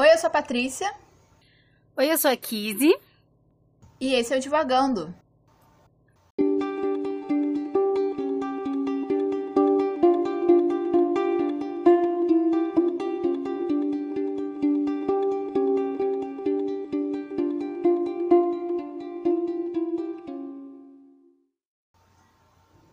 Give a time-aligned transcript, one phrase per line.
[0.00, 0.90] Oi, eu sou a Patrícia.
[1.94, 2.98] Oi, eu sou a Kizzy.
[4.00, 5.14] E esse é o Divagando.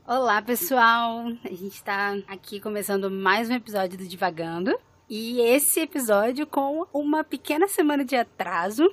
[0.05, 1.27] Olá, pessoal!
[1.45, 4.77] A gente está aqui começando mais um episódio do Divagando.
[5.09, 8.91] E esse episódio com uma pequena semana de atraso,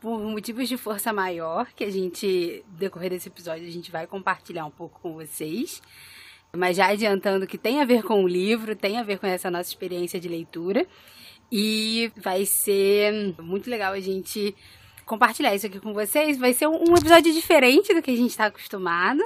[0.00, 4.64] por motivos de força maior, que a gente, decorrer desse episódio, a gente vai compartilhar
[4.64, 5.82] um pouco com vocês.
[6.56, 9.50] Mas já adiantando que tem a ver com o livro, tem a ver com essa
[9.50, 10.86] nossa experiência de leitura.
[11.52, 14.54] E vai ser muito legal a gente
[15.04, 16.38] compartilhar isso aqui com vocês.
[16.38, 19.22] Vai ser um episódio diferente do que a gente está acostumado.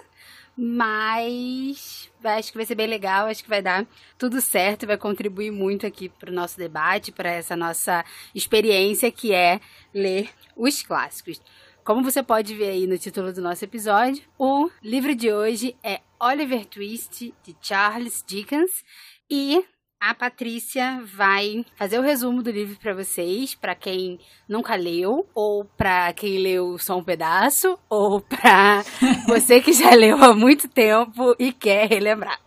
[0.57, 3.87] Mas acho que vai ser bem legal, acho que vai dar
[4.17, 8.05] tudo certo, vai contribuir muito aqui para o nosso debate, para essa nossa
[8.35, 9.61] experiência que é
[9.93, 11.41] ler os clássicos.
[11.85, 16.01] Como você pode ver aí no título do nosso episódio, o livro de hoje é
[16.19, 18.85] Oliver Twist, de Charles Dickens,
[19.29, 19.63] e
[20.07, 25.65] a Patrícia vai fazer o resumo do livro para vocês, para quem nunca leu, ou
[25.65, 28.83] para quem leu só um pedaço, ou para
[29.27, 32.38] você que já leu há muito tempo e quer relembrar.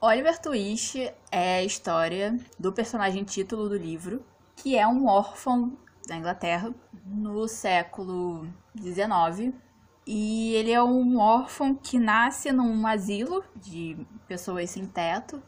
[0.00, 0.98] Oliver Twist
[1.30, 4.24] é a história do personagem título do livro,
[4.56, 6.74] que é um órfão da Inglaterra
[7.06, 8.44] no século
[8.76, 9.54] XIX.
[10.04, 13.96] E ele é um órfão que nasce num asilo de
[14.26, 15.40] pessoas sem teto.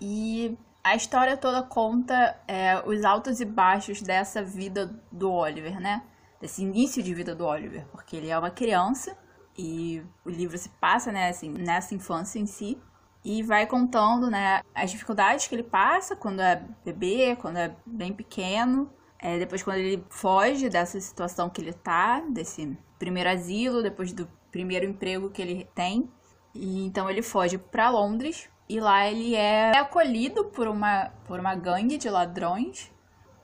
[0.00, 6.02] E a história toda conta é, os altos e baixos dessa vida do Oliver, né?
[6.38, 9.16] Desse início de vida do Oliver, porque ele é uma criança
[9.56, 12.78] e o livro se passa né, assim, nessa infância em si
[13.24, 18.12] e vai contando né, as dificuldades que ele passa quando é bebê, quando é bem
[18.12, 24.12] pequeno, é, depois quando ele foge dessa situação que ele tá, desse primeiro asilo, depois
[24.12, 26.10] do primeiro emprego que ele tem.
[26.54, 31.54] E então ele foge para Londres e lá ele é acolhido por uma, por uma
[31.54, 32.92] gangue de ladrões.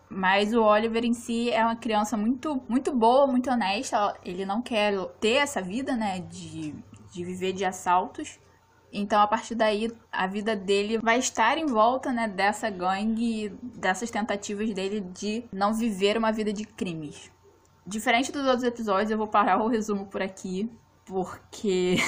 [0.08, 4.16] Mas o Oliver em si é uma criança muito, muito boa, muito honesta.
[4.24, 6.74] Ele não quer ter essa vida, né, de,
[7.12, 8.40] de viver de assaltos.
[8.92, 14.10] Então, a partir daí, a vida dele vai estar em volta, né, dessa gangue, dessas
[14.10, 17.30] tentativas dele de não viver uma vida de crimes.
[17.86, 20.68] Diferente dos outros episódios, eu vou parar o resumo por aqui,
[21.04, 21.98] porque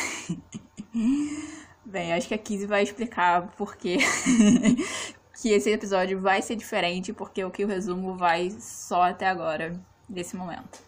[1.85, 3.99] Bem, acho que a Kizzy vai explicar por que
[5.41, 9.79] que esse episódio vai ser diferente, porque o que o resumo vai só até agora,
[10.09, 10.79] nesse momento.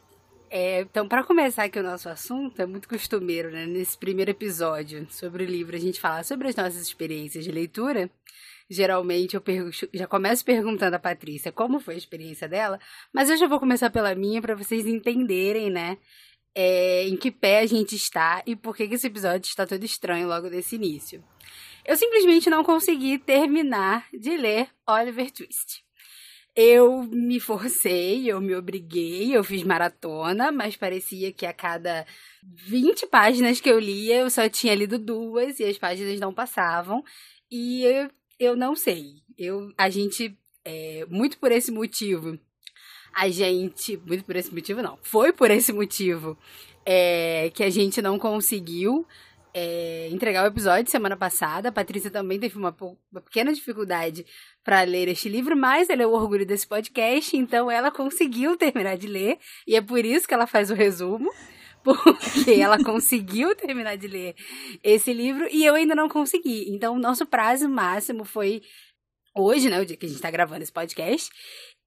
[0.48, 3.66] É, então, para começar aqui o nosso assunto, é muito costumeiro, né?
[3.66, 8.08] Nesse primeiro episódio sobre o livro, a gente falar sobre as nossas experiências de leitura.
[8.70, 9.42] Geralmente eu
[9.92, 12.78] já começo perguntando a Patrícia como foi a experiência dela,
[13.12, 15.98] mas eu já vou começar pela minha para vocês entenderem, né?
[16.54, 20.28] É, em que pé a gente está e por que, esse episódio está todo estranho
[20.28, 21.22] logo desse início.
[21.84, 25.84] Eu simplesmente não consegui terminar de ler Oliver Twist.
[26.56, 32.06] Eu me forcei, eu me obriguei, eu fiz maratona, mas parecia que a cada
[32.42, 37.02] 20 páginas que eu lia, eu só tinha lido duas e as páginas não passavam.
[37.50, 39.16] E eu, eu não sei.
[39.36, 42.38] Eu, a gente, é, muito por esse motivo,
[43.14, 43.96] a gente.
[44.06, 44.98] Muito por esse motivo, não.
[45.02, 46.36] Foi por esse motivo
[46.84, 49.06] é, que a gente não conseguiu
[49.54, 51.68] é, entregar o episódio semana passada.
[51.68, 52.74] A Patrícia também teve uma,
[53.12, 54.26] uma pequena dificuldade
[54.64, 58.96] para ler este livro, mas ela é o orgulho desse podcast, então ela conseguiu terminar
[58.96, 61.30] de ler, e é por isso que ela faz o resumo.
[61.84, 64.34] Porque ela conseguiu terminar de ler
[64.82, 66.64] esse livro e eu ainda não consegui.
[66.70, 68.62] Então, o nosso prazo máximo foi
[69.36, 69.78] hoje, né?
[69.78, 71.28] O dia que a gente tá gravando esse podcast.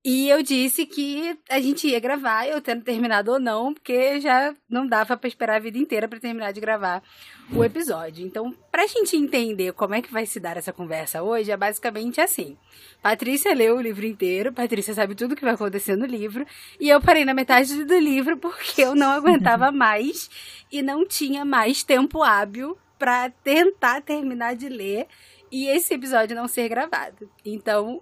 [0.05, 4.55] E eu disse que a gente ia gravar, eu tendo terminado ou não, porque já
[4.69, 7.03] não dava para esperar a vida inteira para terminar de gravar
[7.51, 8.25] o episódio.
[8.25, 12.21] Então, pra gente entender como é que vai se dar essa conversa hoje, é basicamente
[12.21, 12.57] assim.
[13.01, 16.45] Patrícia leu o livro inteiro, Patrícia sabe tudo o que vai acontecer no livro,
[16.79, 20.29] e eu parei na metade do livro porque eu não aguentava mais
[20.71, 25.07] e não tinha mais tempo hábil para tentar terminar de ler
[25.51, 27.29] e esse episódio não ser gravado.
[27.45, 28.01] Então,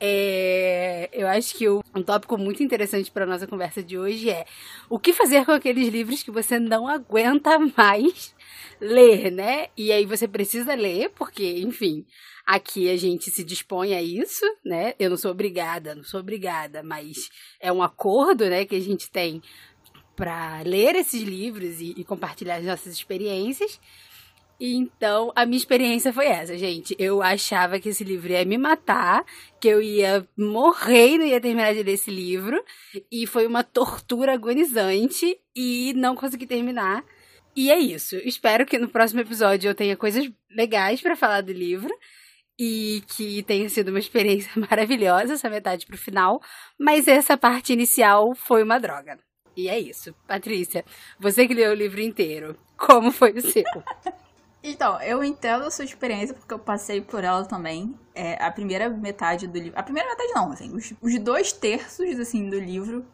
[0.00, 4.46] é, eu acho que um tópico muito interessante para nossa conversa de hoje é
[4.88, 8.34] o que fazer com aqueles livros que você não aguenta mais
[8.80, 9.68] ler, né?
[9.76, 12.06] E aí você precisa ler, porque, enfim,
[12.46, 14.94] aqui a gente se dispõe a isso, né?
[14.98, 17.30] Eu não sou obrigada, não sou obrigada, mas
[17.60, 19.42] é um acordo, né, que a gente tem
[20.16, 23.78] para ler esses livros e, e compartilhar as nossas experiências.
[24.60, 26.94] Então, a minha experiência foi essa, gente.
[26.98, 29.24] Eu achava que esse livro ia me matar,
[29.58, 32.62] que eu ia morrer e não ia terminar de ler esse livro.
[33.10, 37.02] E foi uma tortura agonizante e não consegui terminar.
[37.56, 38.16] E é isso.
[38.16, 41.92] Espero que no próximo episódio eu tenha coisas legais para falar do livro
[42.58, 46.38] e que tenha sido uma experiência maravilhosa essa metade pro final,
[46.78, 49.18] mas essa parte inicial foi uma droga.
[49.56, 50.14] E é isso.
[50.28, 50.84] Patrícia,
[51.18, 53.64] você que leu o livro inteiro, como foi o seu?
[54.62, 57.94] Então, eu entendo a sua experiência, porque eu passei por ela também.
[58.14, 59.78] É, a primeira metade do livro.
[59.78, 63.06] A primeira metade não, assim, os, os dois terços assim, do livro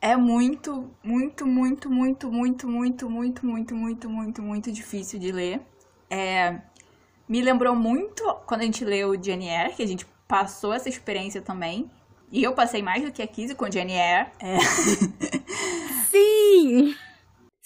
[0.00, 5.60] é muito, muito, muito, muito, muito, muito, muito, muito, muito, muito, muito difícil de ler.
[6.08, 6.60] É,
[7.28, 11.42] me lembrou muito quando a gente leu Jane Eyre, que a gente passou essa experiência
[11.42, 11.90] também.
[12.30, 14.30] E eu passei mais do que a Kizzy com Jane Eyre.
[14.40, 14.58] É.
[16.10, 16.94] Sim!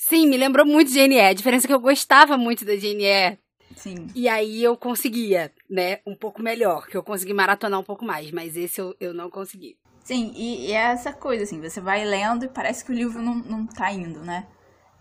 [0.08, 1.20] Sim, me lembrou muito de Eyre.
[1.20, 3.38] A diferença é que eu gostava muito da Eyre.
[3.76, 4.06] Sim.
[4.14, 8.31] E aí eu conseguia, né, um pouco melhor, que eu consegui maratonar um pouco mais,
[8.31, 9.76] mas esse eu, eu não consegui.
[10.02, 13.20] Sim, e, e é essa coisa, assim, você vai lendo e parece que o livro
[13.20, 14.46] não, não tá indo, né?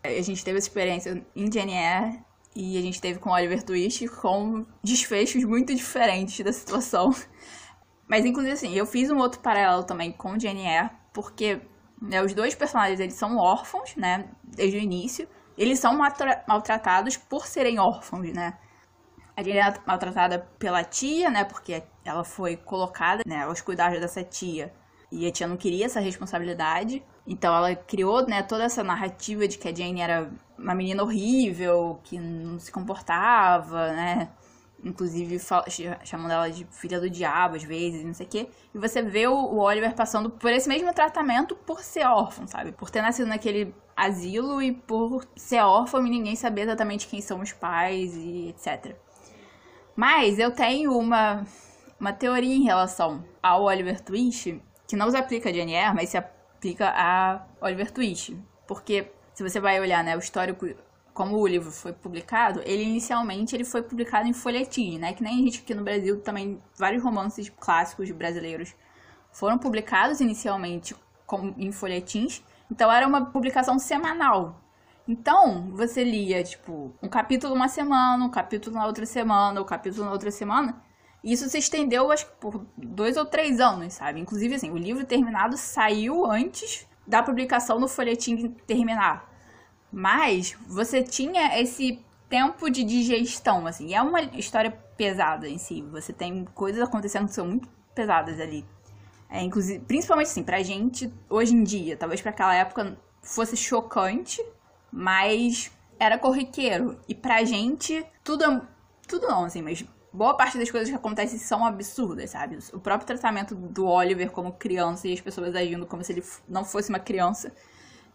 [0.04, 2.20] A gente teve essa experiência em Eyre
[2.54, 7.16] e a gente teve com Oliver Twist com desfechos muito diferentes da situação.
[8.10, 11.62] Mas, inclusive, assim, eu fiz um outro paralelo também com Eyre, porque
[12.02, 15.28] né, os dois personagens, eles são órfãos, né, desde o início.
[15.58, 15.98] Eles são
[16.48, 18.58] maltratados por serem órfãos, né.
[19.36, 24.24] A Jane é maltratada pela tia, né, porque ela foi colocada, né, aos cuidados dessa
[24.24, 24.74] tia.
[25.12, 27.04] E a tia não queria essa responsabilidade.
[27.26, 32.00] Então ela criou, né, toda essa narrativa de que a Jane era uma menina horrível,
[32.04, 34.30] que não se comportava, né?
[34.84, 35.40] Inclusive
[36.04, 38.50] chamando ela de filha do diabo às vezes, não sei o quê.
[38.74, 42.72] E você vê o, Oliver passando por esse mesmo tratamento por ser órfão, sabe?
[42.72, 47.40] Por ter nascido naquele asilo e por ser órfão e ninguém saber exatamente quem são
[47.42, 48.96] os pais e etc.
[49.96, 51.44] Mas eu tenho uma,
[52.00, 56.18] uma teoria em relação ao Oliver Twist, que não se aplica a Jane mas se
[56.18, 58.38] aplica a Oliver Twist.
[58.68, 60.68] Porque se você vai olhar né, o histórico
[61.18, 65.14] como o livro foi publicado, ele inicialmente ele foi publicado em folhetim, né?
[65.14, 68.76] Que nem a gente aqui no Brasil também vários romances clássicos brasileiros
[69.32, 72.44] foram publicados inicialmente com, em folhetins.
[72.70, 74.62] Então era uma publicação semanal.
[75.08, 80.06] Então, você lia, tipo, um capítulo uma semana, um capítulo na outra semana, um capítulo
[80.06, 80.80] na outra semana.
[81.24, 84.20] E isso se estendeu, acho que por dois ou três anos, sabe?
[84.20, 89.36] Inclusive, assim, o livro terminado saiu antes da publicação no folhetim terminar.
[89.92, 93.94] Mas você tinha esse tempo de digestão, assim.
[93.94, 95.82] É uma história pesada em si.
[95.92, 98.66] Você tem coisas acontecendo que são muito pesadas ali.
[99.30, 104.44] É, inclusive, principalmente assim, pra gente, hoje em dia, talvez para aquela época fosse chocante,
[104.92, 106.98] mas era corriqueiro.
[107.08, 108.62] E pra gente, tudo é.
[109.08, 112.58] Tudo não, assim, mas boa parte das coisas que acontecem são absurdas, sabe?
[112.74, 116.66] O próprio tratamento do Oliver como criança e as pessoas agindo como se ele não
[116.66, 117.54] fosse uma criança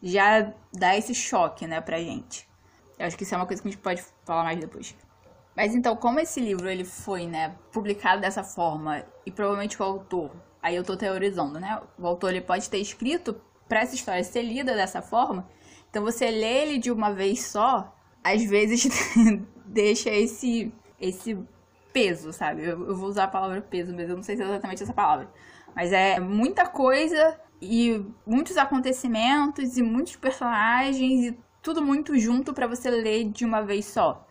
[0.02, 2.48] já dá esse choque, né, pra gente.
[2.98, 4.96] Eu acho que isso é uma coisa que a gente pode falar mais depois.
[5.56, 10.30] Mas então, como esse livro ele foi, né, publicado dessa forma e provavelmente o autor,
[10.62, 11.80] aí eu tô teorizando, né?
[11.98, 15.48] O autor ele pode ter escrito para essa história ser lida dessa forma.
[15.90, 17.94] Então você lê ele de uma vez só,
[18.24, 18.88] às vezes
[19.66, 21.36] deixa esse esse
[21.92, 22.62] peso, sabe?
[22.62, 24.92] Eu, eu vou usar a palavra peso, mas eu não sei se é exatamente essa
[24.94, 25.28] palavra.
[25.74, 32.66] Mas é muita coisa e muitos acontecimentos e muitos personagens e tudo muito junto para
[32.66, 34.26] você ler de uma vez só.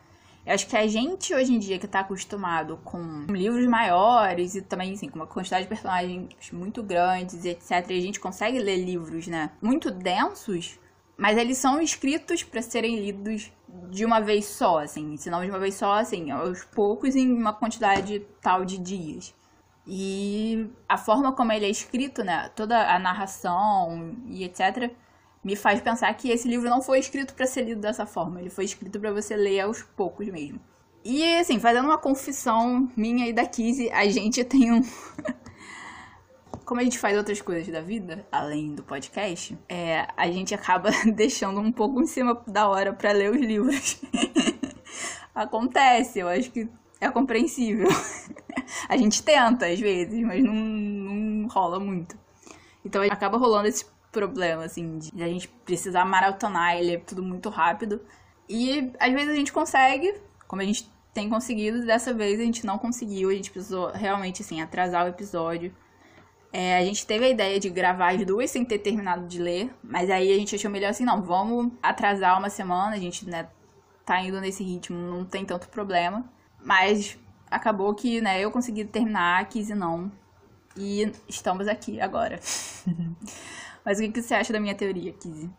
[0.46, 4.62] Eu acho que a gente hoje em dia que tá acostumado com livros maiores e
[4.62, 8.84] também assim, com uma quantidade de personagens muito grandes, etc, e a gente consegue ler
[8.84, 10.78] livros, né, muito densos,
[11.16, 13.52] mas eles são escritos para serem lidos
[13.90, 17.32] de uma vez só, assim, se não de uma vez só, assim, aos poucos em
[17.32, 19.34] uma quantidade tal de dias.
[19.86, 24.92] E a forma como ele é escrito, né, toda a narração e etc,
[25.44, 28.50] me faz pensar que esse livro não foi escrito para ser lido dessa forma, ele
[28.50, 30.60] foi escrito para você ler aos poucos mesmo.
[31.04, 34.82] E assim, fazendo uma confissão minha e da Kizzy, a gente tem um
[36.64, 40.90] como a gente faz outras coisas da vida, além do podcast, é, a gente acaba
[41.14, 44.00] deixando um pouco em cima da hora para ler os livros.
[45.36, 46.70] Acontece, eu acho que
[47.02, 47.90] é compreensível.
[48.88, 52.18] a gente tenta às vezes, mas não, não rola muito.
[52.86, 57.50] Então acaba rolando esse problema, assim, de a gente precisar maratonar ele é tudo muito
[57.50, 58.02] rápido.
[58.48, 60.14] E às vezes a gente consegue,
[60.48, 64.42] como a gente tem conseguido, dessa vez a gente não conseguiu, a gente precisou realmente,
[64.42, 65.74] assim, atrasar o episódio.
[66.54, 69.74] É, a gente teve a ideia de gravar as duas sem ter terminado de ler,
[69.82, 73.48] mas aí a gente achou melhor assim, não, vamos atrasar uma semana, a gente, né,
[74.06, 76.30] tá indo nesse ritmo, não tem tanto problema.
[76.64, 77.18] Mas
[77.50, 80.12] acabou que, né, eu consegui terminar, a Kizzy não.
[80.78, 82.40] E estamos aqui agora.
[83.84, 85.50] Mas o que você acha da minha teoria, Kizzy?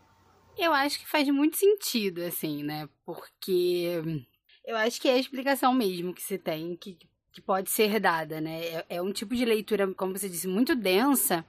[0.57, 2.87] Eu acho que faz muito sentido, assim, né?
[3.05, 4.25] Porque
[4.65, 6.97] eu acho que é a explicação mesmo que se tem, que,
[7.31, 8.65] que pode ser dada, né?
[8.65, 11.45] É, é um tipo de leitura, como você disse, muito densa.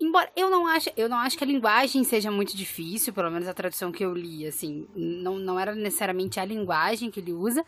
[0.00, 3.48] Embora eu não acho, eu não acho que a linguagem seja muito difícil, pelo menos
[3.48, 7.64] a tradução que eu li, assim, não, não era necessariamente a linguagem que ele usa,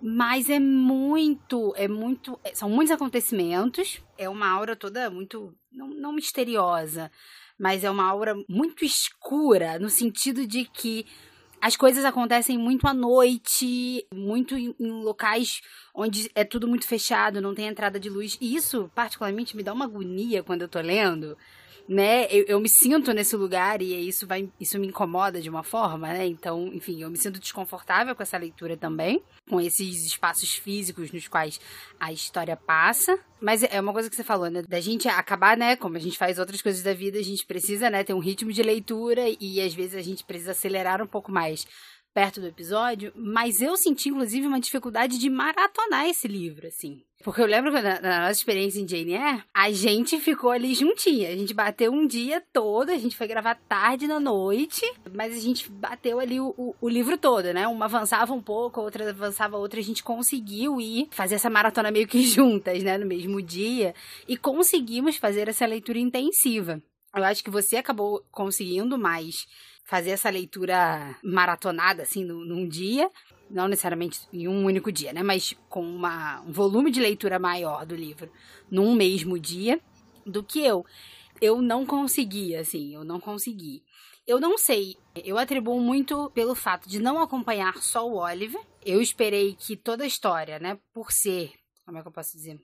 [0.00, 5.88] mas é muito, é muito, é, são muitos acontecimentos, é uma aura toda muito, não,
[5.88, 7.10] não misteriosa,
[7.58, 11.06] mas é uma aura muito escura, no sentido de que
[11.60, 15.62] as coisas acontecem muito à noite, muito em, em, locais
[15.94, 18.36] onde é tudo muito fechado, não tem entrada de luz.
[18.38, 21.38] E isso, particularmente, me dá uma agonia quando eu tô lendo
[21.88, 22.26] né?
[22.30, 26.08] Eu, eu me sinto nesse lugar e isso vai, isso me incomoda de uma forma,
[26.08, 26.26] né?
[26.26, 31.28] Então, enfim, eu me sinto desconfortável com essa leitura também, com esses espaços físicos nos
[31.28, 31.60] quais
[32.00, 33.18] a história passa.
[33.40, 34.62] Mas é uma coisa que você falou, né?
[34.62, 35.76] Da gente acabar, né?
[35.76, 38.02] Como a gente faz outras coisas da vida, a gente precisa, né?
[38.02, 41.66] Ter um ritmo de leitura e às vezes a gente precisa acelerar um pouco mais
[42.14, 47.02] perto do episódio, mas eu senti, inclusive, uma dificuldade de maratonar esse livro, assim.
[47.24, 51.30] Porque eu lembro que na, na, nossa experiência em Jane a gente ficou ali juntinha.
[51.30, 55.40] A gente bateu um dia todo, a gente foi gravar tarde na noite, mas a
[55.40, 57.66] gente bateu ali o, o, o livro todo, né?
[57.66, 61.90] Uma avançava um pouco, a outra avançava outra, a gente conseguiu ir fazer essa maratona
[61.90, 62.98] meio que juntas, né?
[62.98, 63.94] No mesmo dia.
[64.28, 66.82] E conseguimos fazer essa leitura intensiva.
[67.16, 69.46] Eu acho que você acabou conseguindo mais
[69.84, 73.08] fazer essa leitura maratonada, assim, num, num dia.
[73.50, 75.22] Não necessariamente em um único dia, né?
[75.22, 78.30] Mas com uma, um volume de leitura maior do livro
[78.70, 79.80] num mesmo dia
[80.26, 80.84] do que eu.
[81.40, 83.82] Eu não consegui, assim, eu não consegui.
[84.26, 88.60] Eu não sei, eu atribuo muito pelo fato de não acompanhar só o Oliver.
[88.84, 91.52] Eu esperei que toda a história, né, por ser,
[91.84, 92.58] como é que eu posso dizer?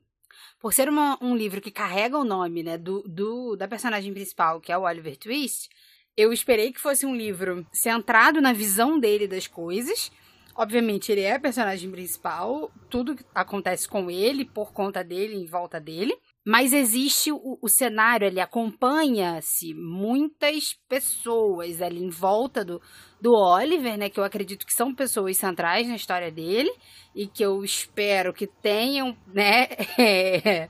[0.58, 4.58] Por ser uma, um livro que carrega o nome, né, do, do da personagem principal,
[4.58, 5.68] que é o Oliver Twist,
[6.16, 10.10] eu esperei que fosse um livro centrado na visão dele das coisas.
[10.54, 15.80] Obviamente, ele é a personagem principal, tudo acontece com ele, por conta dele, em volta
[15.80, 16.14] dele.
[16.44, 22.80] Mas existe o, o cenário, ele acompanha-se muitas pessoas ali em volta do,
[23.20, 24.08] do Oliver, né?
[24.08, 26.72] Que eu acredito que são pessoas centrais na história dele
[27.14, 29.68] e que eu espero que tenham, né?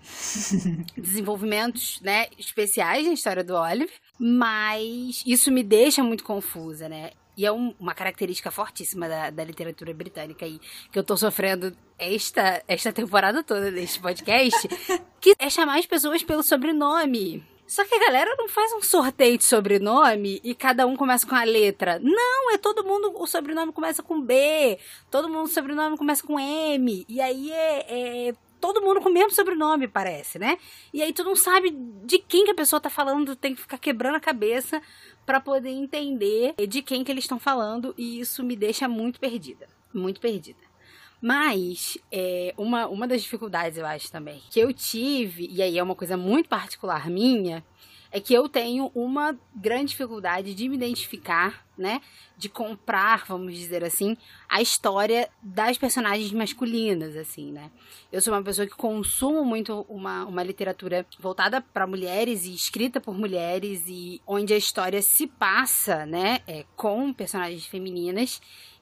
[0.99, 2.27] desenvolvimentos, né?
[2.37, 3.95] Especiais na história do Oliver.
[4.19, 7.13] Mas isso me deixa muito confusa, né?
[7.41, 10.61] E é um, uma característica fortíssima da, da, literatura britânica aí,
[10.93, 14.69] que eu tô sofrendo esta, esta temporada toda deste podcast,
[15.19, 17.43] que é chamar as pessoas pelo sobrenome.
[17.67, 21.35] Só que a galera não faz um sorteio de sobrenome e cada um começa com
[21.35, 21.99] a letra.
[21.99, 24.79] Não, é todo mundo, o sobrenome começa com B,
[25.11, 27.07] todo mundo o sobrenome começa com M.
[27.09, 30.59] E aí é, é todo mundo com o mesmo sobrenome, parece, né?
[30.93, 31.71] E aí tu não sabe
[32.05, 34.83] de quem que a pessoa tá falando, tem que ficar quebrando a cabeça
[35.31, 39.69] para poder entender de quem que eles estão falando e isso me deixa muito perdida,
[39.95, 40.59] muito perdida.
[41.23, 45.83] Mas é, uma, uma das dificuldades, eu acho também, que eu tive, e aí é
[45.85, 47.65] uma coisa muito particular minha,
[48.13, 52.01] é que eu tenho uma grande dificuldade de me identificar, né?
[52.37, 54.17] De comprar, vamos dizer assim,
[54.49, 57.71] a história das personagens masculinas, assim, né?
[58.11, 63.01] Eu sou uma pessoa que consumo muito uma, uma literatura voltada para mulheres e escrita
[63.01, 66.41] por mulheres e onde a história se passa, né?
[66.47, 68.41] É, com personagens femininas.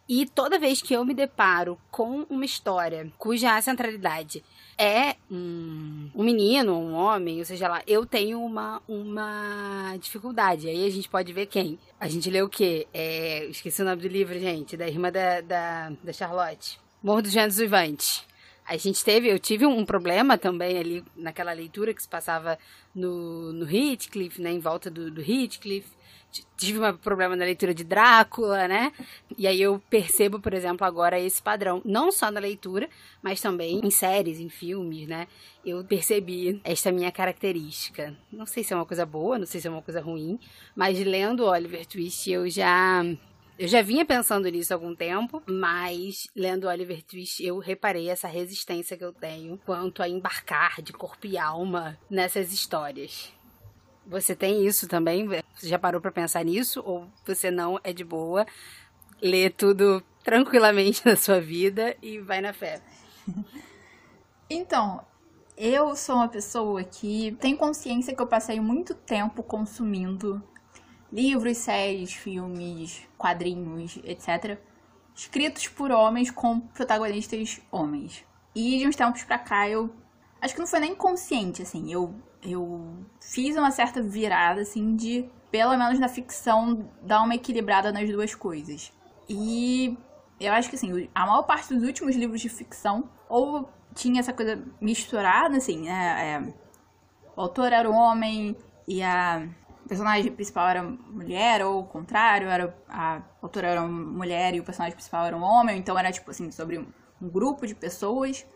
[0.08, 4.42] E toda vez que eu me deparo com uma história cuja centralidade
[4.78, 10.68] é um, um menino, um homem, ou seja lá, eu tenho uma, uma dificuldade.
[10.68, 11.78] Aí a gente pode ver quem.
[11.98, 12.86] A gente lê o quê?
[12.94, 16.78] É, esqueci o nome do livro, gente, da irmã da, da, da Charlotte.
[17.02, 18.26] Morro do Gêneros Vivante.
[18.64, 22.58] A gente teve, eu tive um problema também ali naquela leitura que se passava
[22.94, 25.88] no, no Heathcliff, né, em volta do, do Heathcliff
[26.56, 28.92] tive um problema na leitura de Drácula, né?
[29.36, 32.88] E aí eu percebo, por exemplo, agora esse padrão, não só na leitura,
[33.22, 35.26] mas também em séries, em filmes, né?
[35.64, 38.16] Eu percebi esta minha característica.
[38.32, 40.38] Não sei se é uma coisa boa, não sei se é uma coisa ruim,
[40.74, 43.04] mas lendo Oliver Twist eu já
[43.58, 48.28] eu já vinha pensando nisso há algum tempo, mas lendo Oliver Twist eu reparei essa
[48.28, 53.32] resistência que eu tenho quanto a embarcar de corpo e alma nessas histórias.
[54.08, 55.28] Você tem isso também?
[55.28, 56.82] Você já parou para pensar nisso?
[56.84, 58.46] Ou você não é de boa,
[59.20, 62.80] lê tudo tranquilamente na sua vida e vai na fé?
[64.50, 65.04] Então,
[65.58, 70.42] eu sou uma pessoa que tem consciência que eu passei muito tempo consumindo
[71.12, 74.58] livros, séries, filmes, quadrinhos, etc.
[75.14, 78.24] escritos por homens com protagonistas homens.
[78.54, 79.94] E de uns tempos pra cá eu
[80.40, 85.28] acho que não foi nem consciente assim, eu eu fiz uma certa virada assim de
[85.50, 88.92] pelo menos na ficção dar uma equilibrada nas duas coisas.
[89.28, 89.96] E
[90.40, 94.32] eu acho que assim, a maior parte dos últimos livros de ficção ou tinha essa
[94.32, 96.26] coisa misturada assim, né?
[96.26, 96.54] É,
[97.36, 99.48] o autor era um homem e a
[99.88, 104.64] personagem principal era mulher, ou o contrário, era a autora era uma mulher e o
[104.64, 108.46] personagem principal era um homem, então era tipo assim, sobre um grupo de pessoas.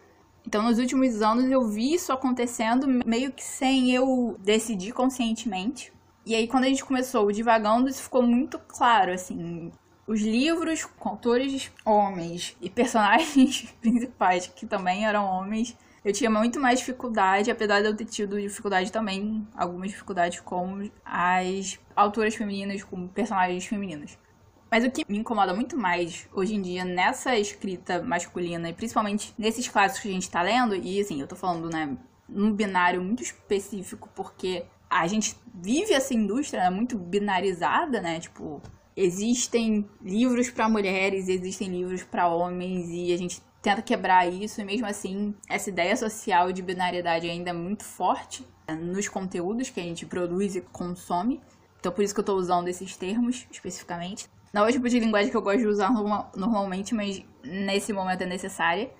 [0.47, 5.93] Então, nos últimos anos eu vi isso acontecendo meio que sem eu decidir conscientemente.
[6.27, 9.73] E aí, quando a gente começou o Divagando, isso ficou muito claro, assim.
[10.07, 16.59] Os livros com autores homens e personagens principais que também eram homens eu tinha muito
[16.59, 22.83] mais dificuldade, apesar de eu ter tido dificuldade também, algumas dificuldades com as autoras femininas,
[22.83, 24.19] com personagens femininos.
[24.73, 29.35] Mas o que me incomoda muito mais hoje em dia nessa escrita masculina, e principalmente
[29.37, 31.95] nesses clássicos que a gente tá lendo, e assim, eu tô falando, né,
[32.27, 38.19] num binário muito específico, porque a gente vive essa indústria né, muito binarizada, né?
[38.19, 38.63] Tipo,
[38.97, 44.65] existem livros para mulheres, existem livros para homens, e a gente tenta quebrar isso, e
[44.65, 49.81] mesmo assim, essa ideia social de binariedade ainda é muito forte né, nos conteúdos que
[49.81, 51.43] a gente produz e consome.
[51.79, 54.31] Então, por isso que eu estou usando esses termos especificamente.
[54.53, 55.91] Não é o tipo de linguagem que eu gosto de usar
[56.37, 58.91] normalmente, mas nesse momento é necessária.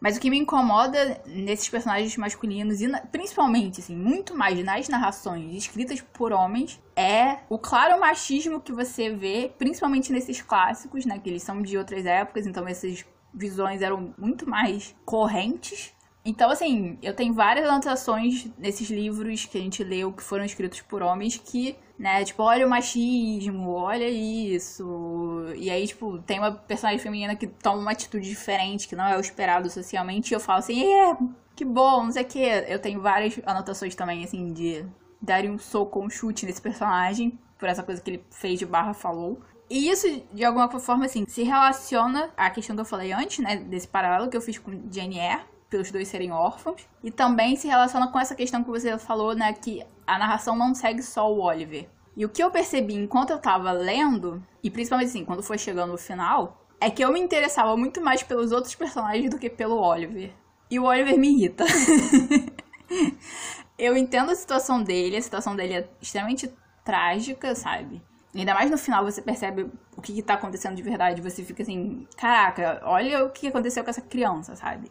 [0.00, 5.52] Mas o que me incomoda nesses personagens masculinos, e principalmente, assim, muito mais nas narrações
[5.54, 11.18] escritas por homens, é o claro machismo que você vê, principalmente nesses clássicos, né?
[11.18, 15.92] Que eles são de outras épocas, então esses visões eram muito mais correntes.
[16.28, 20.82] Então, assim, eu tenho várias anotações nesses livros que a gente leu que foram escritos
[20.82, 25.46] por homens que, né, tipo, olha o machismo, olha isso.
[25.56, 29.16] E aí, tipo, tem uma personagem feminina que toma uma atitude diferente, que não é
[29.16, 31.16] o esperado socialmente, e eu falo assim, é,
[31.56, 32.40] que bom, não sei o que.
[32.40, 34.84] Eu tenho várias anotações também, assim, de
[35.22, 38.66] darem um soco ou um chute nesse personagem, por essa coisa que ele fez de
[38.66, 39.40] barra falou.
[39.70, 43.56] E isso, de alguma forma, assim, se relaciona à questão que eu falei antes, né?
[43.56, 46.86] Desse paralelo que eu fiz com Jane Eyre, pelos dois serem órfãos.
[47.02, 49.52] E também se relaciona com essa questão que você falou, né?
[49.52, 51.88] Que a narração não segue só o Oliver.
[52.16, 55.92] E o que eu percebi enquanto eu tava lendo, e principalmente assim, quando foi chegando
[55.92, 59.76] no final, é que eu me interessava muito mais pelos outros personagens do que pelo
[59.76, 60.32] Oliver.
[60.70, 61.64] E o Oliver me irrita.
[63.78, 66.52] eu entendo a situação dele, a situação dele é extremamente
[66.84, 68.02] trágica, sabe?
[68.34, 71.22] Ainda mais no final você percebe o que, está acontecendo de verdade.
[71.22, 74.90] Você fica assim, caraca, olha o que aconteceu com essa criança, sabe?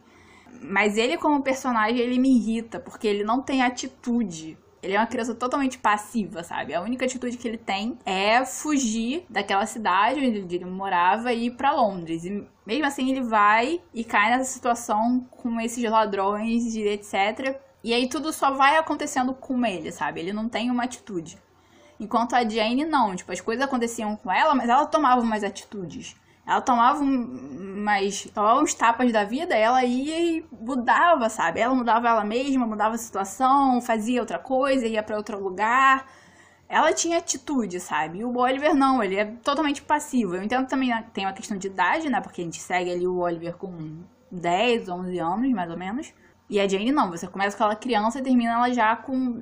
[0.61, 4.57] Mas ele, como personagem, ele me irrita, porque ele não tem atitude.
[4.81, 6.73] Ele é uma criança totalmente passiva, sabe?
[6.73, 11.51] A única atitude que ele tem é fugir daquela cidade onde ele morava e ir
[11.51, 12.23] para Londres.
[12.25, 17.59] E mesmo assim ele vai e cai nessa situação com esses ladrões e etc.
[17.83, 20.19] E aí tudo só vai acontecendo com ele, sabe?
[20.19, 21.37] Ele não tem uma atitude.
[21.99, 26.15] Enquanto a Jane não, tipo, as coisas aconteciam com ela, mas ela tomava mais atitudes.
[26.47, 28.29] Ela tomava mais.
[28.33, 31.59] tomava uns tapas da vida, ela ia e mudava, sabe?
[31.59, 36.07] Ela mudava ela mesma, mudava a situação, fazia outra coisa, ia para outro lugar.
[36.69, 38.19] Ela tinha atitude, sabe?
[38.19, 40.35] E o Oliver não, ele é totalmente passivo.
[40.35, 42.21] Eu entendo também tem uma questão de idade, né?
[42.21, 46.13] Porque a gente segue ali o Oliver com 10, 11 anos, mais ou menos.
[46.49, 49.41] E a Jane não, você começa com ela criança e termina ela já com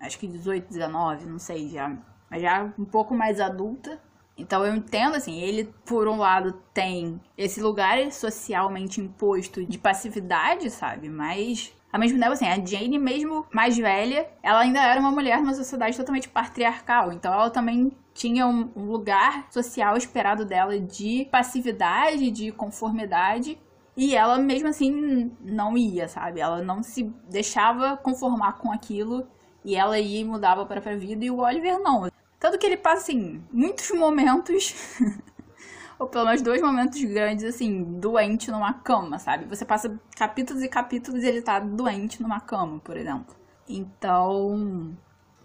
[0.00, 1.96] acho que 18, 19, não sei, já,
[2.32, 4.00] já um pouco mais adulta.
[4.36, 10.70] Então eu entendo assim, ele por um lado tem esse lugar socialmente imposto de passividade,
[10.70, 11.08] sabe?
[11.08, 15.40] Mas ao mesmo tempo assim, a Jane mesmo mais velha, ela ainda era uma mulher
[15.40, 21.26] numa sociedade totalmente patriarcal, então ela também tinha um, um lugar social esperado dela de
[21.30, 23.58] passividade, de conformidade,
[23.96, 26.40] e ela mesmo assim não ia, sabe?
[26.40, 29.26] Ela não se deixava conformar com aquilo
[29.64, 32.10] e ela ia e mudava para a vida e o Oliver não.
[32.38, 34.74] Tanto que ele passa, assim, muitos momentos,
[35.98, 39.46] ou pelo menos dois momentos grandes, assim, doente numa cama, sabe?
[39.46, 43.34] Você passa capítulos e capítulos e ele tá doente numa cama, por exemplo.
[43.68, 44.96] Então,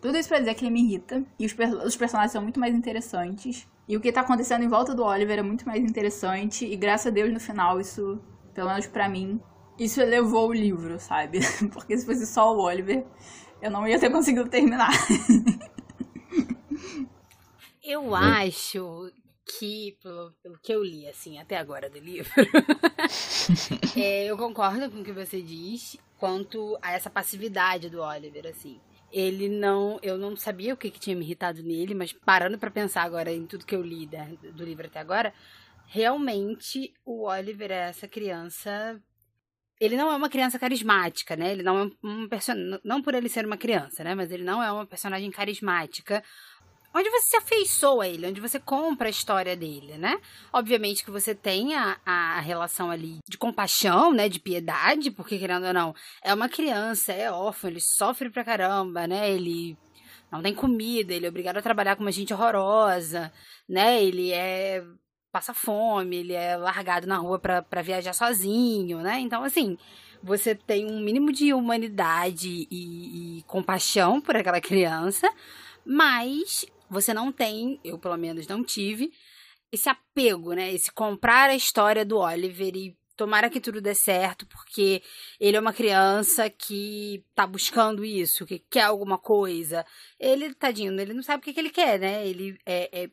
[0.02, 1.24] tudo isso pra dizer que ele me irrita.
[1.40, 3.68] E os, os personagens são muito mais interessantes.
[3.88, 6.66] E o que tá acontecendo em volta do Oliver é muito mais interessante.
[6.66, 8.20] E graças a Deus, no final, isso,
[8.54, 9.40] pelo menos pra mim,
[9.78, 11.40] isso elevou o livro, sabe?
[11.72, 13.06] Porque se fosse só o Oliver,
[13.62, 14.92] eu não ia ter conseguido terminar.
[17.92, 19.12] eu acho
[19.60, 22.32] que, pelo, pelo, que eu li, assim, até agora do livro,
[23.98, 28.80] é, eu concordo com o que você diz quanto a essa passividade do Oliver, assim.
[29.12, 30.00] Ele não.
[30.02, 33.32] Eu não sabia o que, que tinha me irritado nele, mas parando para pensar agora
[33.32, 35.34] em tudo que eu li né, do livro até agora,
[35.88, 39.02] realmente o Oliver é essa criança.
[39.82, 41.52] Ele não é uma criança carismática, né?
[41.52, 42.80] Ele não é um personagem.
[42.86, 44.16] Não por ele ser uma criança, né?
[44.16, 46.24] Mas ele não é uma personagem carismática
[46.94, 50.20] onde você se afeiçoa a ele, onde você compra a história dele, né?
[50.52, 54.28] Obviamente que você tem a, a relação ali de compaixão, né?
[54.28, 59.08] De piedade, porque querendo ou não, é uma criança, é órfão, ele sofre pra caramba,
[59.08, 59.32] né?
[59.32, 59.78] Ele
[60.32, 63.32] não tem comida, ele é obrigado a trabalhar com uma gente horrorosa,
[63.68, 64.04] né?
[64.04, 64.84] Ele é
[65.32, 69.20] passa fome, ele é largado na rua para viajar sozinho, né?
[69.20, 69.78] Então, assim,
[70.22, 75.32] você tem um mínimo de humanidade e, e compaixão por aquela criança,
[75.86, 79.14] mas você não tem, eu pelo menos não tive,
[79.72, 80.74] esse apego, né?
[80.74, 85.02] Esse comprar a história do Oliver e tomara que tudo dê certo, porque
[85.40, 89.86] ele é uma criança que tá buscando isso, que quer alguma coisa.
[90.20, 92.28] Ele, tadinho, ele não sabe o que, que ele quer, né?
[92.28, 93.10] Ele é, é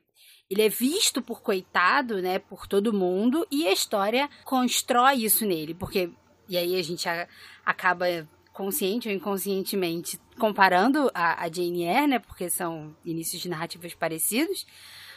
[0.50, 5.74] ele é visto por coitado, né, por todo mundo, e a história constrói isso nele,
[5.74, 6.10] porque
[6.48, 7.06] e aí a gente
[7.66, 8.06] acaba
[8.58, 14.66] consciente ou inconscientemente comparando a, a Jane Eyre, né, porque são inícios de narrativas parecidos,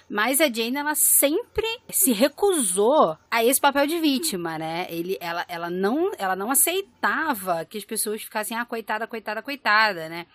[0.07, 4.85] mas a Jane, ela sempre se recusou a esse papel de vítima, né?
[4.89, 10.09] Ele, ela, ela, não, ela não aceitava que as pessoas ficassem, ah, coitada, coitada, coitada,
[10.09, 10.27] né?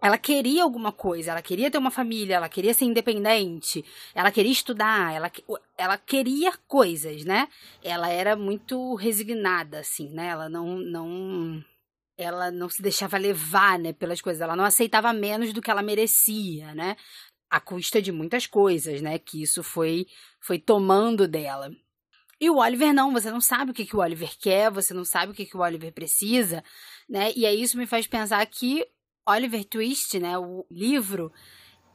[0.00, 3.84] ela queria alguma coisa, ela queria ter uma família, ela queria ser independente,
[4.14, 5.30] ela queria estudar, ela,
[5.76, 7.48] ela queria coisas, né?
[7.82, 10.28] Ela era muito resignada, assim, né?
[10.28, 11.64] Ela não, não,
[12.18, 15.82] ela não se deixava levar, né, pelas coisas, ela não aceitava menos do que ela
[15.82, 16.96] merecia, né?
[17.48, 19.18] À custa de muitas coisas, né?
[19.18, 20.06] Que isso foi,
[20.40, 21.70] foi tomando dela.
[22.40, 25.04] E o Oliver não, você não sabe o que, que o Oliver quer, você não
[25.04, 26.62] sabe o que, que o Oliver precisa,
[27.08, 27.32] né?
[27.34, 28.84] E aí isso me faz pensar que
[29.26, 31.32] Oliver Twist, né, o livro,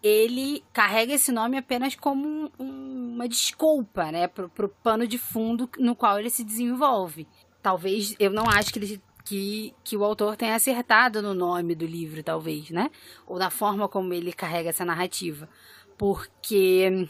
[0.02, 5.18] ele carrega esse nome apenas como um, um, uma desculpa, né, pro, pro pano de
[5.18, 7.28] fundo no qual ele se desenvolve.
[7.62, 11.86] Talvez, eu não acho que ele que, que o autor tenha acertado no nome do
[11.86, 12.90] livro, talvez, né?
[13.26, 15.50] Ou na forma como ele carrega essa narrativa.
[15.98, 17.08] Porque,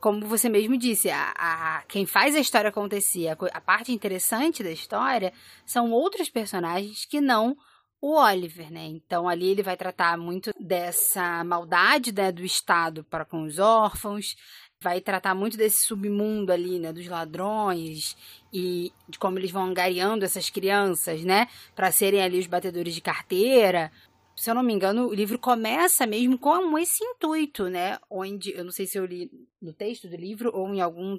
[0.00, 4.62] como você mesmo disse, a, a quem faz a história acontecer, a, a parte interessante
[4.62, 5.32] da história,
[5.64, 7.56] são outros personagens que não
[8.02, 8.84] o Oliver, né?
[8.86, 14.34] Então ali ele vai tratar muito dessa maldade né, do Estado para com os órfãos,
[14.82, 18.16] vai tratar muito desse submundo ali, né, dos ladrões
[18.52, 23.00] e de como eles vão angariando essas crianças, né, para serem ali os batedores de
[23.00, 23.92] carteira.
[24.34, 28.64] Se eu não me engano, o livro começa mesmo com esse intuito, né, onde eu
[28.64, 31.18] não sei se eu li no texto do livro ou em algum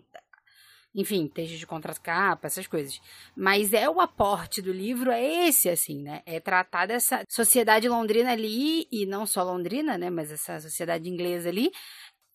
[0.96, 3.02] enfim, textos de contracapa, essas coisas.
[3.36, 6.22] Mas é o aporte do livro, é esse, assim, né?
[6.26, 10.12] É tratar dessa sociedade londrina ali, e não só londrina, né?
[10.12, 11.72] Mas essa sociedade inglesa ali,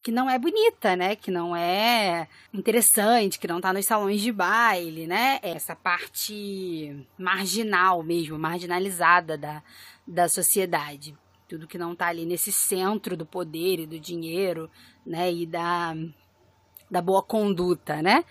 [0.02, 1.16] que não é bonita, né?
[1.16, 5.38] Que não é interessante, que não tá nos salões de baile, né?
[5.42, 9.62] É essa parte marginal mesmo, marginalizada da,
[10.06, 11.16] da sociedade.
[11.48, 14.70] Tudo que não tá ali nesse centro do poder e do dinheiro,
[15.04, 15.32] né?
[15.32, 15.94] E da
[16.90, 18.24] da boa conduta, né?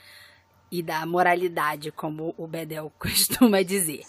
[0.71, 4.03] E da moralidade, como o Bedel costuma dizer.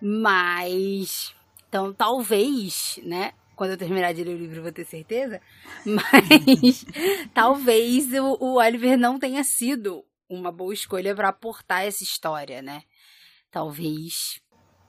[0.00, 1.34] Mas,
[1.68, 3.32] então, talvez, né?
[3.56, 5.40] Quando eu terminar de ler o livro, vou ter certeza.
[5.84, 6.84] Mas,
[7.32, 12.82] talvez o, o Oliver não tenha sido uma boa escolha para aportar essa história, né?
[13.50, 14.40] Talvez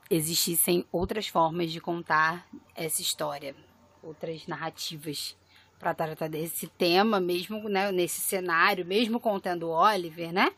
[0.10, 3.56] existissem outras formas de contar essa história,
[4.02, 5.36] outras narrativas
[5.80, 10.52] para tratar desse tema, mesmo né, nesse cenário, mesmo contendo o Oliver, né?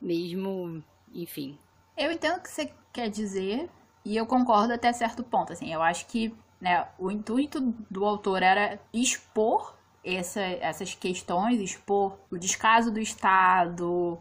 [0.00, 1.58] Mesmo, enfim.
[1.96, 3.68] Eu entendo o que você quer dizer
[4.04, 5.52] e eu concordo até certo ponto.
[5.52, 12.16] Assim, eu acho que né, o intuito do autor era expor essa, essas questões, expor
[12.30, 14.16] o descaso do Estado,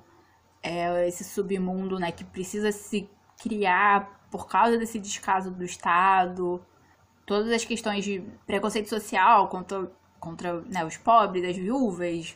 [0.63, 3.07] é, esse submundo né, que precisa se
[3.39, 6.59] criar por causa desse descaso do Estado,
[7.27, 12.35] todas as questões de preconceito social contra contra né, os pobres, as viúvas,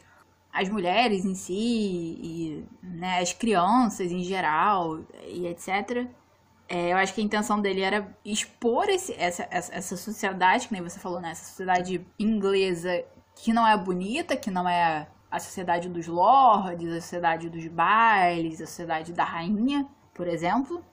[0.52, 6.08] as mulheres em si, e né, as crianças em geral, e etc.
[6.68, 10.74] É, eu acho que a intenção dele era expor esse, essa, essa, essa sociedade, que
[10.74, 11.32] nem você falou, né?
[11.32, 13.04] Essa sociedade inglesa
[13.36, 18.62] que não é bonita, que não é a sociedade dos lords, a sociedade dos bailes,
[18.62, 20.84] a sociedade da rainha, por exemplo.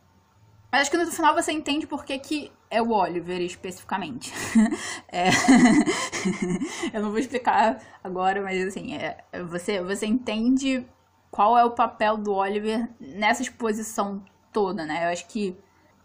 [0.71, 4.33] Mas acho que no final você entende por que, que é o Oliver especificamente.
[5.09, 5.29] é...
[6.93, 9.19] eu não vou explicar agora, mas assim, é...
[9.45, 10.85] você, você entende
[11.31, 15.07] qual é o papel do Oliver nessa exposição toda, né?
[15.07, 15.57] Eu acho que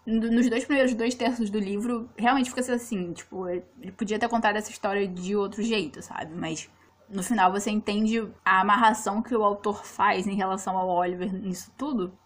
[0.05, 4.55] nos dois primeiros dois terços do livro, realmente fica assim, tipo, ele podia ter contado
[4.55, 6.33] essa história de outro jeito, sabe?
[6.33, 6.69] Mas
[7.09, 11.71] no final você entende a amarração que o autor faz em relação ao Oliver nisso
[11.77, 12.17] tudo.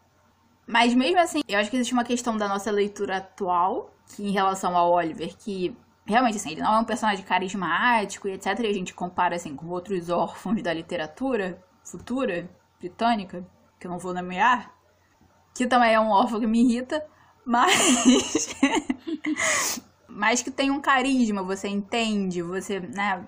[0.67, 4.31] Mas mesmo assim, eu acho que existe uma questão da nossa leitura atual, que em
[4.31, 8.59] relação ao Oliver, que realmente assim, ele não é um personagem carismático e etc.
[8.59, 12.47] E a gente compara assim com outros órfãos da literatura futura
[12.79, 13.45] britânica,
[13.79, 14.71] que eu não vou nomear,
[15.61, 17.05] que também é um órfão que me irrita,
[17.45, 18.49] mas
[20.09, 23.27] mas que tem um carisma, você entende, você, né,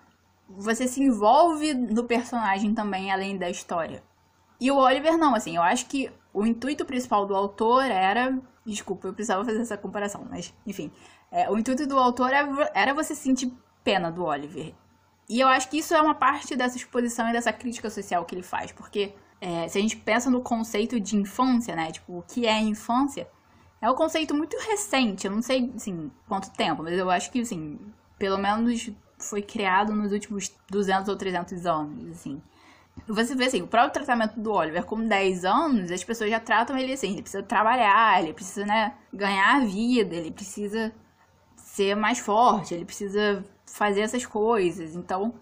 [0.49, 4.03] você se envolve no personagem também além da história.
[4.59, 9.07] E o Oliver não, assim, eu acho que o intuito principal do autor era, desculpa,
[9.07, 10.91] eu precisava fazer essa comparação, mas enfim,
[11.31, 14.73] é, o intuito do autor era, era você sentir pena do Oliver.
[15.29, 18.33] E eu acho que isso é uma parte dessa exposição e dessa crítica social que
[18.33, 22.21] ele faz, porque é, se a gente pensa no conceito de infância, né, tipo, o
[22.21, 23.27] que é infância,
[23.81, 27.41] é um conceito muito recente, eu não sei, assim, quanto tempo, mas eu acho que,
[27.41, 27.77] assim,
[28.17, 32.41] pelo menos foi criado nos últimos 200 ou 300 anos, assim.
[33.05, 36.77] Você vê, assim, o próprio tratamento do Oliver, com 10 anos, as pessoas já tratam
[36.77, 40.93] ele assim, ele precisa trabalhar, ele precisa, né, ganhar a vida, ele precisa
[41.57, 44.95] ser mais forte, ele precisa fazer essas coisas.
[44.95, 45.33] Então,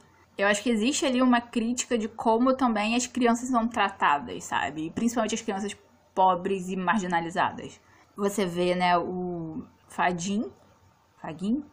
[0.41, 4.91] eu acho que existe ali uma crítica de como também as crianças são tratadas, sabe?
[4.91, 5.75] Principalmente as crianças
[6.13, 7.79] pobres e marginalizadas
[8.15, 10.51] você vê, né, o Fadim,
[11.21, 11.63] Fagin,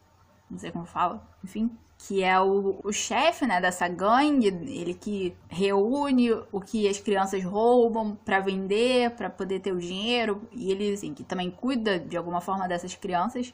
[0.49, 5.35] não sei como fala, enfim, que é o, o chefe, né, dessa gangue, ele que
[5.47, 10.93] reúne o que as crianças roubam para vender, para poder ter o dinheiro, e ele,
[10.93, 13.53] assim, que também cuida de alguma forma dessas crianças.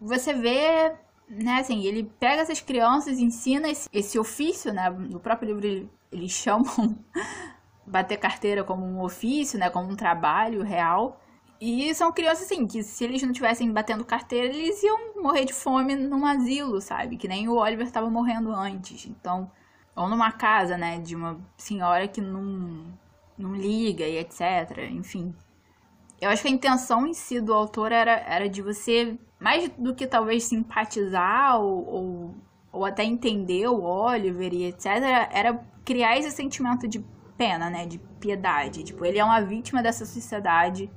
[0.00, 0.94] Você vê,
[1.28, 5.90] né, assim, ele pega essas crianças, ensina esse, esse ofício, né, no próprio livro ele,
[6.10, 6.98] eles chamam
[7.86, 11.20] bater carteira como um ofício, né, como um trabalho real,
[11.64, 15.52] e são crianças, assim, que se eles não tivessem batendo carteira, eles iam morrer de
[15.52, 17.16] fome num asilo, sabe?
[17.16, 19.06] Que nem o Oliver estava morrendo antes.
[19.06, 19.48] Então,
[19.94, 22.84] ou numa casa, né, de uma senhora que não,
[23.38, 24.90] não liga e etc.
[24.90, 25.32] Enfim.
[26.22, 29.94] Eu acho que a intenção em si do autor era, era de você, mais do
[29.94, 32.34] que talvez simpatizar ou, ou,
[32.72, 34.86] ou até entender o Oliver e etc.,
[35.30, 37.04] era criar esse sentimento de
[37.36, 38.84] pena, né, de piedade.
[38.84, 40.88] Tipo, ele é uma vítima dessa sociedade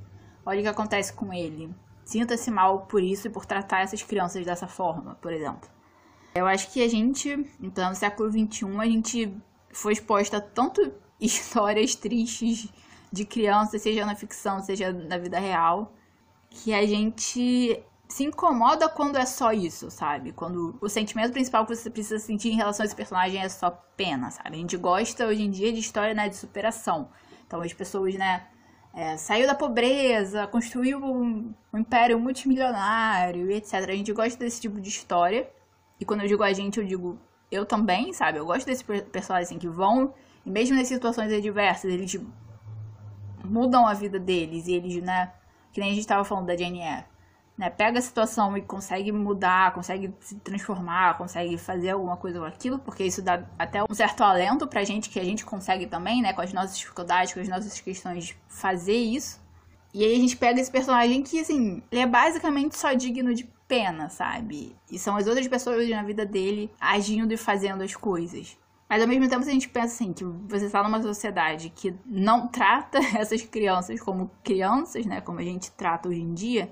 [0.46, 1.74] Olha o que acontece com ele.
[2.06, 5.68] Sinta-se mal por isso e por tratar essas crianças dessa forma, por exemplo.
[6.36, 9.36] Eu acho que a gente, em pleno século XXI, a gente
[9.74, 12.72] foi exposta a tanto histórias tristes
[13.12, 15.94] de crianças, seja na ficção, seja na vida real,
[16.50, 20.32] que a gente se incomoda quando é só isso, sabe?
[20.32, 23.72] Quando o sentimento principal que você precisa sentir em relação a esse personagem é só
[23.98, 24.56] pena, sabe?
[24.56, 27.10] A gente gosta hoje em dia de história né, de superação.
[27.48, 28.46] Então as pessoas, né,
[28.94, 33.74] é, saiu da pobreza, construiu um, um império multimilionário, etc.
[33.74, 35.50] A gente gosta desse tipo de história.
[36.00, 37.20] E quando eu digo a gente, eu digo
[37.52, 38.38] eu também, sabe?
[38.38, 40.13] Eu gosto desses personagens assim, que vão,
[40.46, 42.18] e mesmo nas situações adversas, eles
[43.46, 44.68] mudam a vida deles.
[44.68, 45.32] E eles, né?
[45.72, 46.82] Que nem a gente tava falando da Jane
[47.58, 52.46] né, pega a situação e consegue mudar, consegue se transformar, consegue fazer alguma coisa com
[52.46, 56.22] aquilo, porque isso dá até um certo alento pra gente, que a gente consegue também,
[56.22, 59.42] né, com as nossas dificuldades, com as nossas questões, fazer isso.
[59.94, 63.46] E aí a gente pega esse personagem que, assim, ele é basicamente só digno de
[63.66, 64.76] pena, sabe?
[64.92, 68.58] E são as outras pessoas na vida dele agindo e fazendo as coisas.
[68.96, 71.94] Mas ao mesmo tempo, se a gente pensa assim, que você está numa sociedade que
[72.06, 75.20] não trata essas crianças como crianças, né?
[75.20, 76.72] Como a gente trata hoje em dia,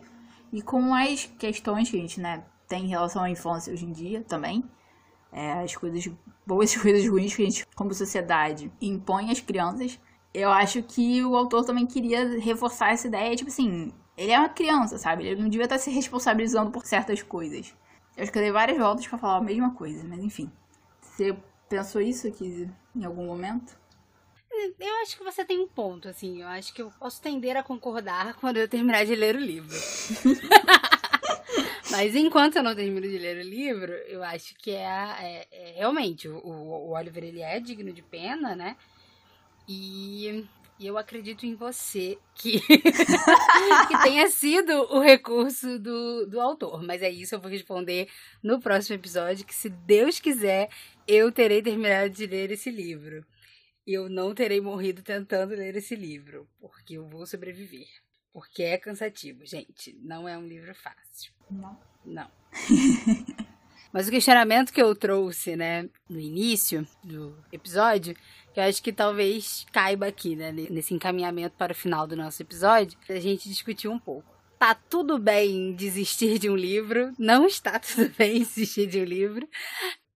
[0.49, 3.91] e com as questões que a gente né, tem em relação à infância hoje em
[3.91, 4.63] dia também,
[5.33, 6.09] é, as coisas
[6.47, 9.99] boas e as coisas ruins que a gente, como sociedade, impõe às crianças,
[10.33, 14.47] eu acho que o autor também queria reforçar essa ideia, tipo assim, ele é uma
[14.47, 15.27] criança, sabe?
[15.27, 17.75] Ele não devia estar se responsabilizando por certas coisas.
[18.15, 20.49] Eu acho que eu dei várias voltas para falar a mesma coisa, mas enfim.
[21.73, 23.75] Pensou isso aqui em algum momento?
[24.79, 26.43] Eu acho que você tem um ponto, assim.
[26.43, 29.73] Eu acho que eu posso tender a concordar quando eu terminar de ler o livro.
[31.89, 35.73] Mas enquanto eu não termino de ler o livro, eu acho que é, é, é
[35.77, 38.75] realmente o, o, Oliver ele é digno de pena, né?
[39.67, 40.45] E,
[40.79, 42.59] e eu acredito em você que,
[43.87, 46.83] que tenha sido o recurso do, do autor.
[46.83, 48.07] Mas é isso, eu vou responder
[48.41, 50.69] no próximo episódio, que se Deus quiser,
[51.07, 53.25] eu terei terminado de ler esse livro
[53.85, 57.87] eu não terei morrido tentando ler esse livro, porque eu vou sobreviver.
[58.31, 59.95] Porque é cansativo, gente.
[60.01, 61.31] Não é um livro fácil.
[61.51, 61.77] Não.
[62.03, 62.31] Não.
[63.91, 68.15] Mas o questionamento que eu trouxe, né, no início do episódio,
[68.51, 72.41] que eu acho que talvez caiba aqui, né, nesse encaminhamento para o final do nosso
[72.41, 74.33] episódio, a gente discutiu um pouco.
[74.57, 79.47] Tá tudo bem desistir de um livro, não está tudo bem desistir de um livro.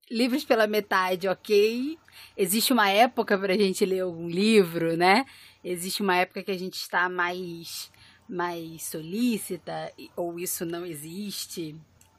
[0.09, 1.97] Livros pela metade, ok.
[2.35, 5.25] Existe uma época pra gente ler um livro, né?
[5.63, 7.91] Existe uma época que a gente está mais
[8.29, 11.75] mais solícita ou isso não existe?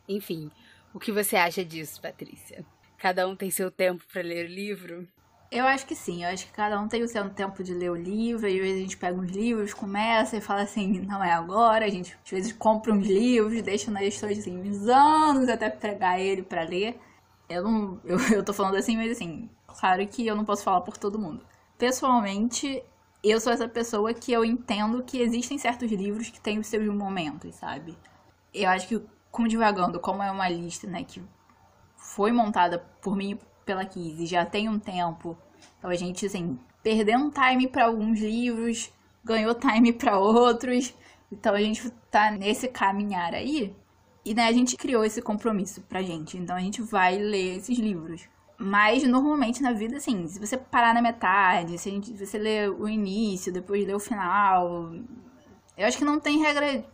[0.09, 0.51] Enfim,
[0.95, 2.65] o que você acha disso, Patrícia?
[2.97, 5.07] Cada um tem seu tempo para ler o livro?
[5.51, 7.91] Eu acho que sim, eu acho que cada um tem o seu tempo de ler
[7.91, 11.25] o livro, e às vezes a gente pega uns livros, começa e fala assim, não
[11.25, 15.71] é agora, a gente às vezes compra uns livros, deixa na assim, uns anos até
[15.71, 16.99] pegar ele para ler.
[17.49, 18.01] Eu não.
[18.05, 21.19] Eu, eu tô falando assim, mas assim, claro que eu não posso falar por todo
[21.19, 21.45] mundo.
[21.79, 22.83] Pessoalmente,
[23.23, 26.87] eu sou essa pessoa que eu entendo que existem certos livros que têm os seus
[26.95, 27.97] momentos, sabe?
[28.55, 31.23] Eu acho que, como divagando, como é uma lista, né, que
[31.97, 35.37] foi montada por mim pela Kiz e já tem um tempo.
[35.79, 38.91] Então a gente, assim, perdeu um time para alguns livros,
[39.25, 40.95] ganhou time para outros.
[41.31, 43.75] Então a gente tá nesse caminhar aí.
[44.29, 46.37] E né, a gente criou esse compromisso pra gente.
[46.37, 48.29] Então a gente vai ler esses livros.
[48.59, 52.71] Mas normalmente na vida, assim, se você parar na metade, se, gente, se você ler
[52.71, 54.93] o início, depois ler o final.
[55.79, 56.85] Eu acho que não tem regra.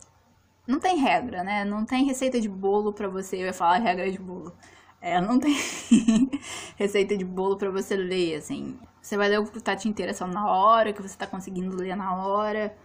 [0.65, 1.65] Não tem regra, né?
[1.65, 3.35] Não tem receita de bolo para você.
[3.35, 4.53] Eu ia falar regra de bolo.
[5.01, 5.53] É, não tem
[6.77, 8.79] receita de bolo para você ler, assim.
[9.01, 12.15] Você vai ler o tá te interessando na hora, que você tá conseguindo ler na
[12.15, 12.75] hora.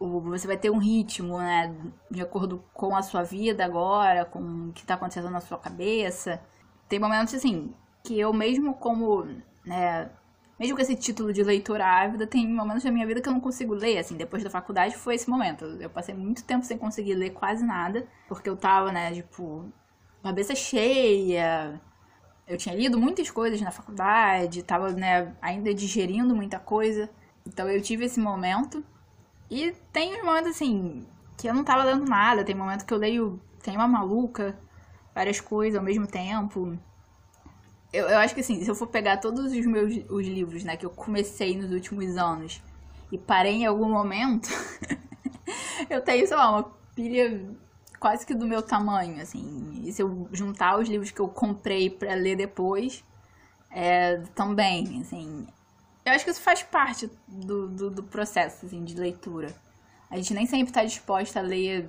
[0.00, 1.74] Você vai ter um ritmo, né?
[2.10, 6.40] De acordo com a sua vida agora, com o que tá acontecendo na sua cabeça.
[6.88, 9.26] Tem momentos, assim, que eu mesmo como,
[9.64, 10.10] né...
[10.58, 13.40] Mesmo com esse título de leitora ávida, tem momentos da minha vida que eu não
[13.40, 15.64] consigo ler, assim, depois da faculdade foi esse momento.
[15.64, 19.72] Eu passei muito tempo sem conseguir ler quase nada, porque eu tava, né, tipo,
[20.20, 21.80] cabeça cheia.
[22.46, 27.08] Eu tinha lido muitas coisas na faculdade, tava, né, ainda digerindo muita coisa.
[27.46, 28.84] Então eu tive esse momento.
[29.50, 31.06] E tem momentos assim,
[31.36, 32.44] que eu não tava lendo nada.
[32.44, 34.58] Tem momento que eu leio, tem uma maluca,
[35.14, 36.78] várias coisas ao mesmo tempo.
[37.92, 40.76] Eu, eu acho que assim, se eu for pegar todos os meus os livros, né,
[40.76, 42.62] que eu comecei nos últimos anos
[43.10, 44.48] e parei em algum momento,
[45.88, 47.48] eu tenho, sei lá, uma pilha
[47.98, 49.82] quase que do meu tamanho, assim.
[49.84, 53.02] E se eu juntar os livros que eu comprei para ler depois,
[53.70, 55.46] é, também, assim.
[56.08, 59.54] Eu acho que isso faz parte do, do, do, processo, assim, de leitura.
[60.10, 61.88] A gente nem sempre está disposta a ler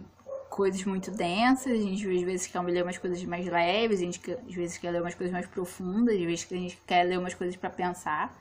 [0.49, 4.19] coisas muito densas, a gente às vezes quer ler umas coisas mais leves, a gente
[4.31, 7.33] às vezes quer ler umas coisas mais profundas, às vezes a gente quer ler umas
[7.33, 8.37] coisas para pensar.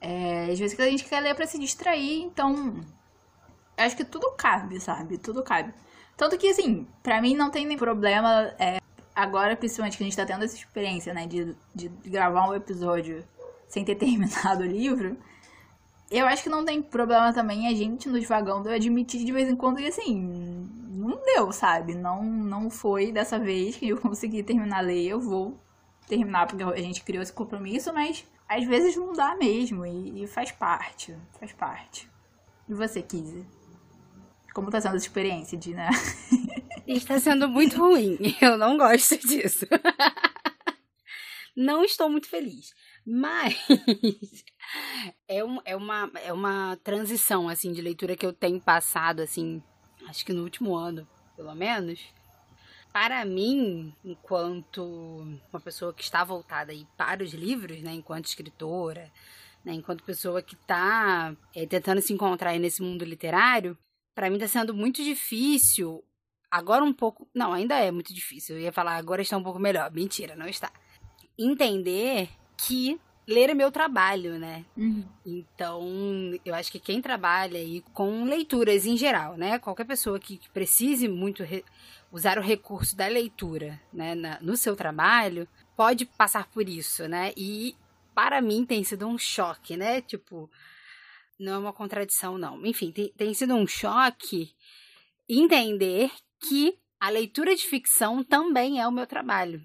[0.00, 2.80] É, às vezes a gente quer ler para se distrair, então
[3.76, 5.16] acho que tudo cabe, sabe?
[5.16, 5.72] Tudo cabe.
[6.16, 8.52] Tanto que, assim, pra mim não tem nem problema.
[8.58, 8.80] É,
[9.14, 13.24] agora, principalmente que a gente tá tendo essa experiência, né, de, de gravar um episódio
[13.68, 15.16] sem ter terminado o livro.
[16.10, 19.56] Eu acho que não tem problema também a gente no Devagando admitir de vez em
[19.56, 20.18] quando que, assim,
[20.88, 21.94] não deu, sabe?
[21.94, 25.06] Não, não foi dessa vez que eu consegui terminar a ler.
[25.06, 25.58] Eu vou
[26.06, 30.26] terminar porque a gente criou esse compromisso, mas às vezes não dá mesmo e, e
[30.26, 32.08] faz parte, faz parte.
[32.68, 33.46] E você, Kizzy?
[34.54, 35.90] Como tá sendo essa experiência de, né?
[36.86, 38.16] Está sendo muito ruim.
[38.40, 39.66] Eu não gosto disso.
[41.54, 42.72] Não estou muito feliz.
[43.10, 43.56] Mas
[45.26, 49.62] é, um, é, uma, é uma transição, assim, de leitura que eu tenho passado, assim,
[50.06, 51.98] acho que no último ano, pelo menos.
[52.92, 54.82] Para mim, enquanto
[55.50, 59.10] uma pessoa que está voltada aí para os livros, né, enquanto escritora,
[59.64, 63.78] né, enquanto pessoa que está é, tentando se encontrar aí nesse mundo literário,
[64.14, 66.04] para mim está sendo muito difícil.
[66.50, 67.26] Agora um pouco.
[67.32, 68.56] Não, ainda é muito difícil.
[68.56, 69.90] Eu ia falar agora está um pouco melhor.
[69.92, 70.70] Mentira, não está.
[71.38, 74.64] Entender que ler é meu trabalho, né?
[74.74, 75.04] Uhum.
[75.24, 75.82] Então,
[76.44, 79.58] eu acho que quem trabalha aí com leituras em geral, né?
[79.58, 81.44] Qualquer pessoa que, que precise muito
[82.10, 87.32] usar o recurso da leitura, né, na, no seu trabalho, pode passar por isso, né?
[87.36, 87.76] E
[88.14, 90.00] para mim tem sido um choque, né?
[90.00, 90.50] Tipo,
[91.38, 92.64] não é uma contradição, não.
[92.64, 94.54] Enfim, tem, tem sido um choque
[95.28, 99.62] entender que a leitura de ficção também é o meu trabalho.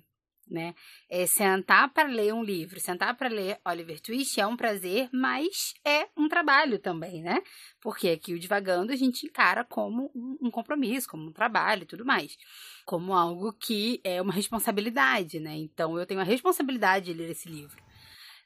[0.49, 0.75] Né?
[1.10, 5.73] É sentar para ler um livro, sentar para ler Oliver Twist é um prazer, mas
[5.86, 7.41] é um trabalho também, né?
[7.82, 12.06] Porque aqui o Divagando a gente encara como um compromisso, como um trabalho e tudo
[12.06, 12.37] mais.
[12.85, 15.56] Como algo que é uma responsabilidade, né?
[15.56, 17.81] Então eu tenho a responsabilidade de ler esse livro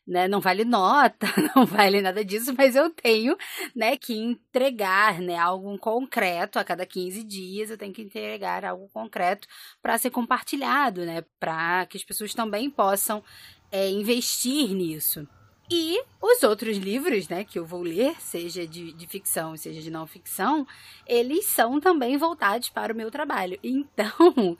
[0.08, 0.28] né?
[0.28, 3.36] Não vale nota, não vale nada disso, mas eu tenho,
[3.76, 8.88] né, que entregar, né, algo concreto a cada 15 dias, eu tenho que entregar algo
[8.89, 9.47] concreto
[9.82, 13.24] para ser compartilhado, né, para que as pessoas também possam
[13.72, 15.28] é, investir nisso.
[15.70, 19.91] E os outros livros, né, que eu vou ler, seja de, de ficção, seja de
[19.91, 20.65] não ficção,
[21.05, 23.59] eles são também voltados para o meu trabalho.
[23.68, 24.57] Então,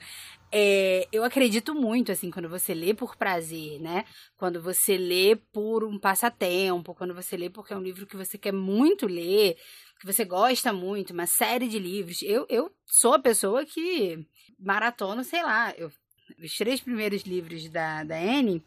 [0.52, 4.06] é, eu acredito muito, assim, quando você lê por prazer, né?
[4.38, 8.38] Quando você lê por um passatempo, quando você lê porque é um livro que você
[8.38, 9.58] quer muito ler,
[10.00, 12.22] que você gosta muito, uma série de livros.
[12.22, 14.26] Eu, eu sou a pessoa que
[14.60, 15.92] maratona, sei lá, eu,
[16.42, 18.64] os três primeiros livros da, da Anne,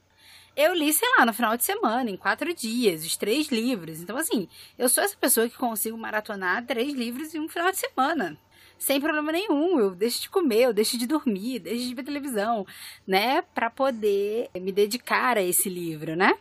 [0.57, 4.01] eu li, sei lá, no final de semana, em quatro dias, os três livros.
[4.01, 4.49] Então, assim,
[4.79, 8.39] eu sou essa pessoa que consigo maratonar três livros em um final de semana
[8.81, 9.79] sem problema nenhum.
[9.79, 12.67] Eu deixo de comer, eu deixo de dormir, deixo de ver televisão,
[13.07, 13.43] né?
[13.43, 16.33] Para poder me dedicar a esse livro, né?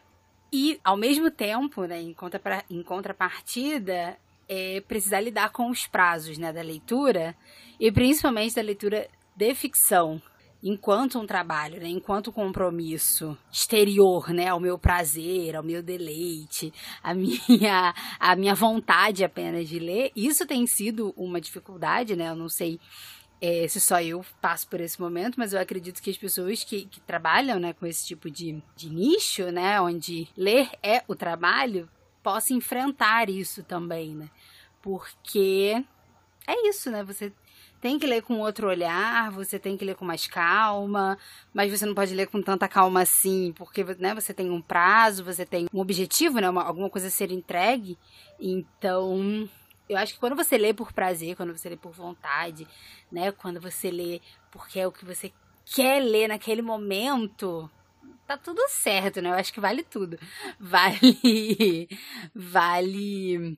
[0.51, 6.39] E, ao mesmo tempo, né, em, contra, em contrapartida, é precisar lidar com os prazos
[6.39, 7.35] né, da leitura,
[7.79, 10.19] e principalmente da leitura de ficção,
[10.61, 17.13] enquanto um trabalho, né, enquanto compromisso exterior, né, ao meu prazer, ao meu deleite, a
[17.15, 22.29] minha a minha vontade apenas de ler, isso tem sido uma dificuldade, né?
[22.29, 22.79] Eu não sei
[23.41, 26.85] é, se só eu passo por esse momento, mas eu acredito que as pessoas que,
[26.85, 31.89] que trabalham, né, com esse tipo de, de nicho, né, onde ler é o trabalho,
[32.21, 34.29] possam enfrentar isso também, né?
[34.81, 35.83] Porque
[36.47, 37.03] é isso, né?
[37.03, 37.31] Você
[37.81, 41.17] tem que ler com outro olhar, você tem que ler com mais calma,
[41.53, 45.23] mas você não pode ler com tanta calma assim, porque né, você tem um prazo,
[45.23, 47.97] você tem um objetivo, né, uma, alguma coisa a ser entregue.
[48.39, 49.49] Então,
[49.87, 52.67] eu acho que quando você lê por prazer, quando você lê por vontade,
[53.11, 54.21] né, quando você lê
[54.51, 55.31] porque é o que você
[55.65, 57.69] quer ler naquele momento,
[58.27, 59.29] tá tudo certo, né?
[59.29, 60.17] Eu acho que vale tudo.
[60.59, 61.87] Vale
[62.35, 63.57] vale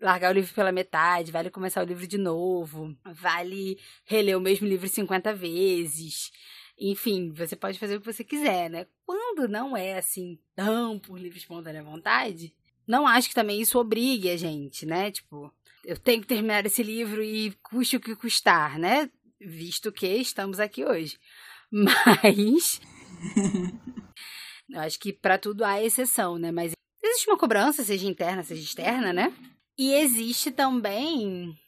[0.00, 4.66] largar o livro pela metade, vale começar o livro de novo, vale reler o mesmo
[4.66, 6.30] livro 50 vezes.
[6.78, 8.86] Enfim, você pode fazer o que você quiser, né?
[9.04, 12.54] Quando não é assim tão por livre espontânea vontade,
[12.86, 15.10] não acho que também isso obrigue a gente, né?
[15.10, 15.52] Tipo,
[15.84, 19.10] eu tenho que terminar esse livro e custe o que custar, né?
[19.38, 21.18] Visto que estamos aqui hoje.
[21.70, 22.80] Mas.
[24.68, 26.50] eu acho que para tudo há exceção, né?
[26.50, 26.72] Mas
[27.02, 29.32] existe uma cobrança, seja interna, seja externa, né?
[29.80, 31.58] E existe também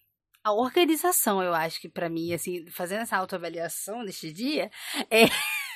[0.45, 4.71] a organização, eu acho que para mim, assim, fazendo essa autoavaliação neste dia,
[5.11, 5.25] é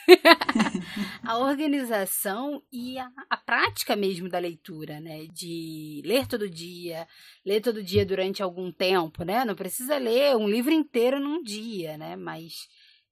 [1.24, 5.26] a organização e a, a, prática mesmo da leitura, né?
[5.32, 7.08] De ler todo dia,
[7.42, 9.42] ler todo dia durante algum tempo, né?
[9.42, 12.16] Não precisa ler um livro inteiro num dia, né?
[12.16, 12.68] Mas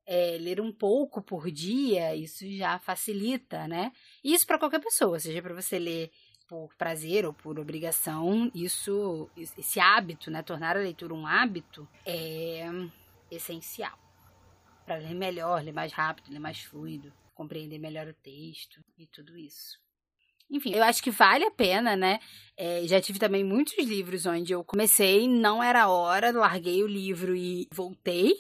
[0.07, 3.91] é, ler um pouco por dia, isso já facilita, né?
[4.23, 6.11] Isso para qualquer pessoa, seja para você ler
[6.49, 12.67] por prazer ou por obrigação, isso, esse hábito, né, tornar a leitura um hábito, é
[13.31, 13.99] essencial
[14.85, 19.37] para ler melhor, ler mais rápido, ler mais fluido, compreender melhor o texto e tudo
[19.37, 19.83] isso.
[20.51, 22.21] Enfim, eu acho que vale a pena, né?
[22.57, 27.35] É, já tive também muitos livros onde eu comecei, não era hora, larguei o livro
[27.35, 28.35] e voltei.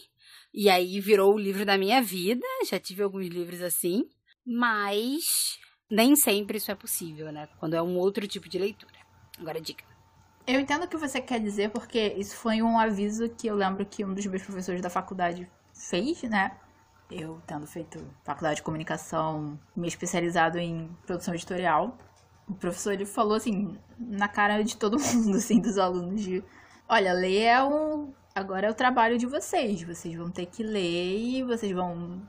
[0.52, 2.46] E aí virou o livro da minha vida.
[2.68, 4.04] Já tive alguns livros assim.
[4.46, 5.58] Mas
[5.90, 7.48] nem sempre isso é possível, né?
[7.58, 8.94] Quando é um outro tipo de leitura.
[9.38, 9.84] Agora, dica.
[10.46, 13.84] Eu entendo o que você quer dizer, porque isso foi um aviso que eu lembro
[13.86, 16.56] que um dos meus professores da faculdade fez, né?
[17.10, 21.96] Eu tendo feito faculdade de comunicação, me especializado em produção editorial.
[22.46, 26.44] O professor ele falou assim, na cara de todo mundo, assim, dos alunos, de
[26.88, 28.12] olha, ler é um.
[28.34, 29.82] Agora é o trabalho de vocês.
[29.82, 32.20] Vocês vão ter que ler e vocês vão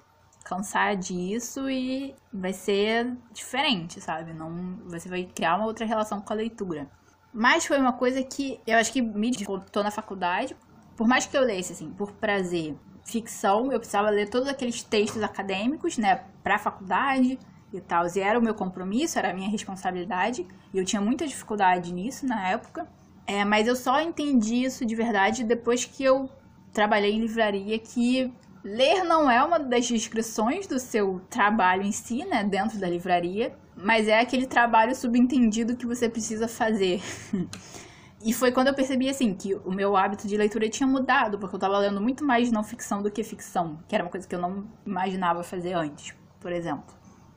[0.46, 4.32] cansar disso e vai ser diferente, sabe?
[4.32, 6.88] Não, você vai criar uma outra relação com a leitura.
[7.34, 10.56] Mas foi uma coisa que eu acho que me dificultou na faculdade.
[10.96, 15.24] Por mais que eu lesse, assim, por prazer, ficção, eu precisava ler todos aqueles textos
[15.24, 17.40] acadêmicos, né, pra faculdade
[17.74, 18.06] e tal.
[18.16, 20.48] E era o meu compromisso, era a minha responsabilidade.
[20.72, 22.88] E eu tinha muita dificuldade nisso na época.
[23.26, 26.30] É, mas eu só entendi isso de verdade depois que eu
[26.72, 28.32] trabalhei em livraria, que
[28.66, 33.56] Ler não é uma das descrições do seu trabalho em si, né, dentro da livraria,
[33.78, 37.00] mas é aquele trabalho subentendido que você precisa fazer.
[38.26, 41.56] e foi quando eu percebi, assim, que o meu hábito de leitura tinha mudado, porque
[41.56, 44.34] eu tava lendo muito mais não ficção do que ficção, que era uma coisa que
[44.34, 46.96] eu não imaginava fazer antes, por exemplo.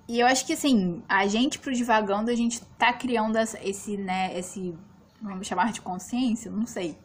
[0.08, 4.32] E eu acho que, assim, a gente pro Divagando, a gente tá criando esse, né,
[4.34, 4.74] esse,
[5.20, 6.96] vamos chamar de consciência, não sei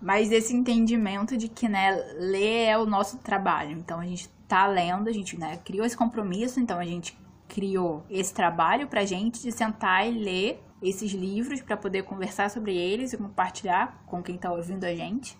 [0.00, 3.72] mas esse entendimento de que, né, ler é o nosso trabalho.
[3.72, 7.18] Então a gente tá lendo, a gente, né, criou esse compromisso, então a gente
[7.48, 12.76] criou esse trabalho pra gente de sentar e ler esses livros para poder conversar sobre
[12.76, 15.36] eles e compartilhar com quem tá ouvindo a gente.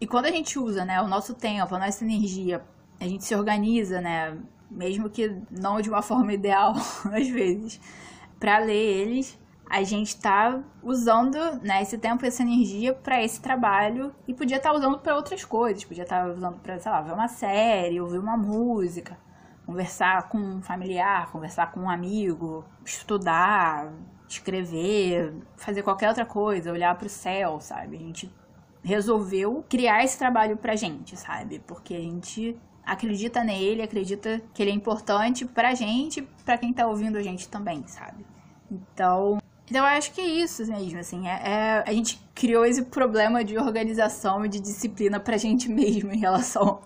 [0.00, 2.62] E quando a gente usa, né, o nosso tempo, a nossa energia,
[3.00, 4.36] a gente se organiza, né,
[4.70, 7.80] mesmo que não de uma forma ideal às vezes,
[8.38, 9.38] para ler eles,
[9.72, 14.68] a gente tá usando né, esse tempo, essa energia para esse trabalho e podia estar
[14.68, 17.98] tá usando para outras coisas, podia estar tá usando para, sei lá, ver uma série,
[17.98, 19.16] ouvir uma música,
[19.64, 23.90] conversar com um familiar, conversar com um amigo, estudar,
[24.28, 27.96] escrever, fazer qualquer outra coisa, olhar para o céu, sabe?
[27.96, 28.30] A gente
[28.84, 31.60] resolveu criar esse trabalho pra gente, sabe?
[31.60, 36.86] Porque a gente acredita nele, acredita que ele é importante pra gente, pra quem tá
[36.86, 38.26] ouvindo a gente também, sabe?
[38.70, 39.41] Então,
[39.72, 43.42] então eu acho que é isso mesmo, assim, é, é, a gente criou esse problema
[43.42, 46.82] de organização e de disciplina pra gente mesmo em relação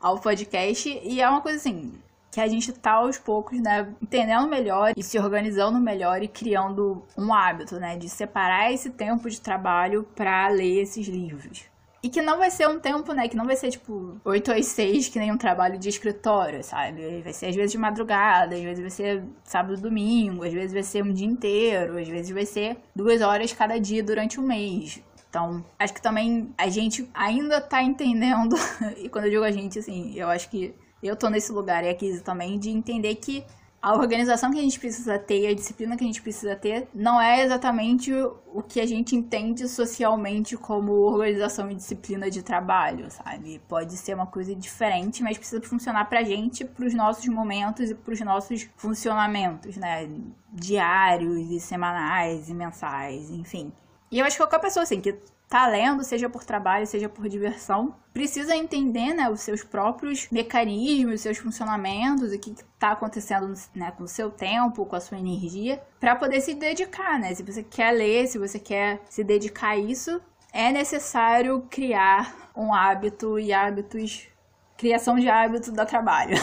[0.00, 1.92] ao podcast, e é uma coisa assim,
[2.30, 7.02] que a gente tá aos poucos, né, entendendo melhor e se organizando melhor e criando
[7.16, 11.64] um hábito, né, de separar esse tempo de trabalho para ler esses livros.
[12.02, 13.28] E que não vai ser um tempo, né?
[13.28, 17.22] Que não vai ser tipo 8 às 6, que nem um trabalho de escritório, sabe?
[17.22, 20.82] Vai ser às vezes de madrugada, às vezes vai ser sábado domingo, às vezes vai
[20.82, 25.02] ser um dia inteiro, às vezes vai ser duas horas cada dia durante o mês.
[25.28, 28.56] Então, acho que também a gente ainda tá entendendo,
[28.96, 31.88] e quando eu digo a gente, assim, eu acho que eu tô nesse lugar e
[31.88, 33.44] aqui também de entender que
[33.80, 37.20] a organização que a gente precisa ter, a disciplina que a gente precisa ter, não
[37.20, 43.60] é exatamente o que a gente entende socialmente como organização e disciplina de trabalho, sabe?
[43.68, 48.20] Pode ser uma coisa diferente, mas precisa funcionar pra gente, pros nossos momentos e pros
[48.20, 50.08] nossos funcionamentos, né?
[50.52, 53.72] Diários e semanais e mensais, enfim.
[54.10, 55.16] E eu acho que qualquer pessoa, assim, que
[55.48, 61.14] tá lendo, seja por trabalho, seja por diversão, precisa entender, né, os seus próprios mecanismos,
[61.14, 65.18] os seus funcionamentos, o que está acontecendo, né, com o seu tempo, com a sua
[65.18, 67.34] energia, para poder se dedicar, né?
[67.34, 70.20] Se você quer ler, se você quer se dedicar a isso,
[70.52, 74.28] é necessário criar um hábito e hábitos
[74.76, 76.36] criação de hábito dá trabalho.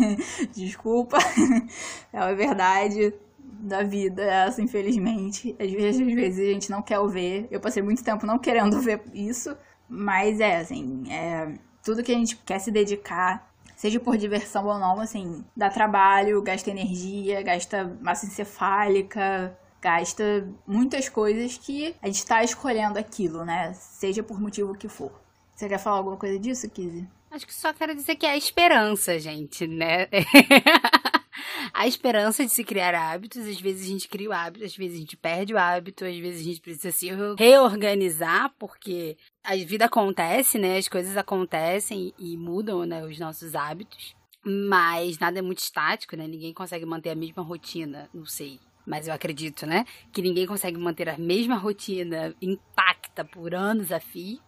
[0.52, 1.16] Desculpa,
[2.12, 3.14] é uma verdade
[3.58, 5.54] da vida essa, infelizmente.
[5.58, 7.48] Às vezes, às vezes a gente não quer ver.
[7.50, 9.56] Eu passei muito tempo não querendo ver isso,
[9.88, 14.78] mas é assim, é, tudo que a gente quer se dedicar, seja por diversão ou
[14.78, 22.16] não, assim, dá trabalho, gasta energia, gasta massa encefálica, gasta muitas coisas que a gente
[22.16, 23.72] está escolhendo aquilo, né?
[23.72, 25.12] Seja por motivo que for.
[25.54, 27.08] Você quer falar alguma coisa disso, Kizzy?
[27.30, 30.06] Acho que só quero dizer que é a esperança, gente, né?
[31.72, 33.46] a esperança de se criar hábitos.
[33.46, 36.16] Às vezes a gente cria o hábito, às vezes a gente perde o hábito, às
[36.16, 37.08] vezes a gente precisa se
[37.38, 40.78] reorganizar, porque a vida acontece, né?
[40.78, 44.14] As coisas acontecem e mudam né, os nossos hábitos.
[44.44, 46.26] Mas nada é muito estático, né?
[46.26, 48.58] Ninguém consegue manter a mesma rotina, não sei.
[48.86, 49.84] Mas eu acredito, né?
[50.12, 54.40] Que ninguém consegue manter a mesma rotina intacta por anos a fio.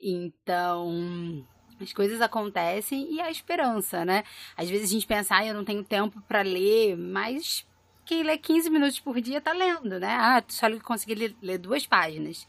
[0.00, 1.46] Então,
[1.80, 4.24] as coisas acontecem e a esperança, né?
[4.56, 7.66] Às vezes a gente pensa, ah, eu não tenho tempo para ler, mas
[8.04, 10.08] quem lê 15 minutos por dia tá lendo, né?
[10.08, 12.46] Ah, só conseguir ler, ler duas páginas.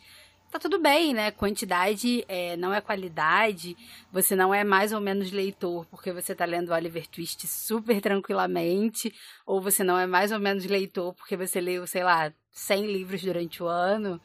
[0.52, 1.30] Tá tudo bem, né?
[1.30, 3.78] Quantidade é, não é qualidade.
[4.12, 9.14] Você não é mais ou menos leitor porque você tá lendo Oliver Twist super tranquilamente.
[9.46, 13.22] Ou você não é mais ou menos leitor porque você leu, sei lá, 100 livros
[13.22, 14.20] durante o ano,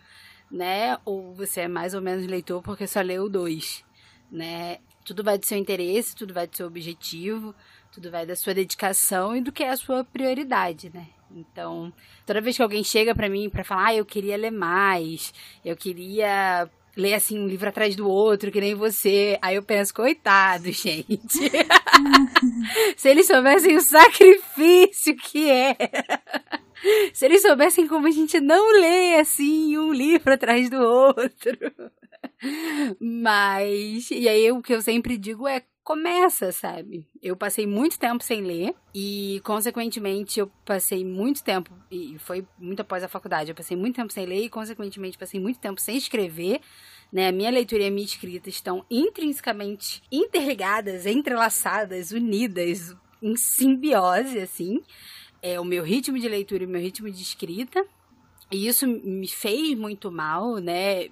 [0.51, 0.97] né?
[1.05, 3.85] Ou você é mais ou menos leitor porque só leu dois,
[4.31, 4.79] né?
[5.05, 7.55] Tudo vai do seu interesse, tudo vai do seu objetivo,
[7.93, 11.07] tudo vai da sua dedicação e do que é a sua prioridade, né?
[11.31, 11.93] Então,
[12.25, 15.35] toda vez que alguém chega para mim para falar, ah, eu queria ler mais,
[15.65, 19.39] eu queria ler assim um livro atrás do outro, que nem você.
[19.43, 21.51] Aí eu penso, coitado, gente.
[22.97, 25.77] Se eles soubessem o sacrifício que é.
[27.13, 31.59] Se eles soubessem como a gente não lê assim um livro atrás do outro.
[33.01, 37.07] Mas, e aí o que eu sempre digo é começa, sabe?
[37.23, 42.81] Eu passei muito tempo sem ler e, consequentemente, eu passei muito tempo, e foi muito
[42.81, 45.97] após a faculdade, eu passei muito tempo sem ler e, consequentemente, passei muito tempo sem
[45.97, 46.61] escrever.
[47.13, 47.29] Né?
[47.29, 54.83] A minha leitura e a minha escrita estão intrinsecamente interligadas, entrelaçadas, unidas, em simbiose, assim.
[55.43, 57.85] É o meu ritmo de leitura e o meu ritmo de escrita.
[58.51, 61.09] E isso me fez muito mal, né?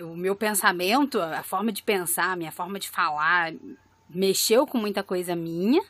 [0.00, 3.52] O meu pensamento, a forma de pensar, a minha forma de falar,
[4.08, 5.82] mexeu com muita coisa minha.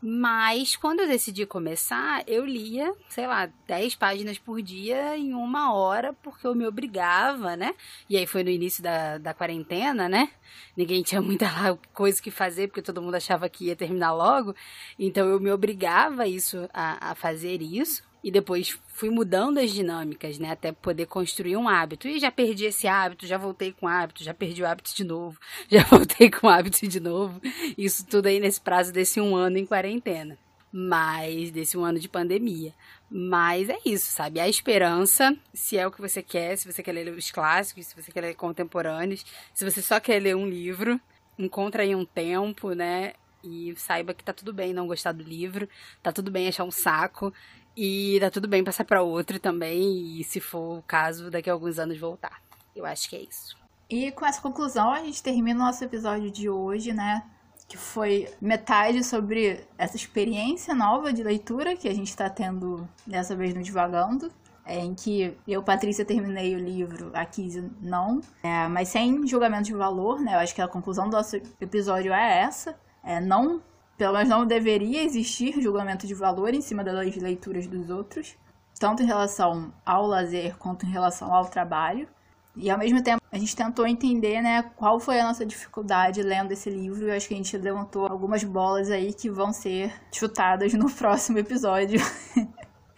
[0.00, 5.74] Mas quando eu decidi começar, eu lia, sei lá, 10 páginas por dia em uma
[5.74, 7.74] hora, porque eu me obrigava, né?
[8.08, 10.30] E aí foi no início da, da quarentena, né?
[10.76, 11.48] Ninguém tinha muita
[11.92, 14.54] coisa que fazer, porque todo mundo achava que ia terminar logo.
[14.96, 18.07] Então eu me obrigava isso a, a fazer isso.
[18.22, 20.50] E depois fui mudando as dinâmicas, né?
[20.50, 22.08] Até poder construir um hábito.
[22.08, 25.04] E já perdi esse hábito, já voltei com o hábito, já perdi o hábito de
[25.04, 25.38] novo,
[25.70, 27.40] já voltei com o hábito de novo.
[27.76, 30.36] Isso tudo aí nesse prazo desse um ano em quarentena.
[30.72, 32.74] mas desse um ano de pandemia.
[33.10, 34.38] Mas é isso, sabe?
[34.40, 37.96] A esperança, se é o que você quer, se você quer ler os clássicos, se
[37.96, 41.00] você quer ler contemporâneos, se você só quer ler um livro,
[41.38, 43.14] encontra aí um tempo, né?
[43.42, 45.68] E saiba que tá tudo bem não gostar do livro,
[46.02, 47.32] tá tudo bem achar um saco
[47.80, 51.52] e tá tudo bem passar para outro também, e se for o caso, daqui a
[51.52, 52.42] alguns anos voltar.
[52.74, 53.56] Eu acho que é isso.
[53.88, 57.22] E com essa conclusão, a gente termina o nosso episódio de hoje, né?
[57.68, 63.36] Que foi metade sobre essa experiência nova de leitura que a gente está tendo dessa
[63.36, 64.32] vez no Divagando.
[64.66, 69.64] É, em que eu, Patrícia, terminei o livro, a Kizzy não, é, mas sem julgamento
[69.64, 70.34] de valor, né?
[70.34, 72.76] Eu acho que a conclusão do nosso episódio é essa.
[73.04, 73.62] É, não,
[73.98, 78.36] pelo menos não deveria existir julgamento de valor em cima das leituras dos outros,
[78.78, 82.08] tanto em relação ao lazer quanto em relação ao trabalho.
[82.54, 86.52] E ao mesmo tempo a gente tentou entender, né, qual foi a nossa dificuldade lendo
[86.52, 87.08] esse livro.
[87.08, 91.38] E acho que a gente levantou algumas bolas aí que vão ser chutadas no próximo
[91.38, 92.00] episódio.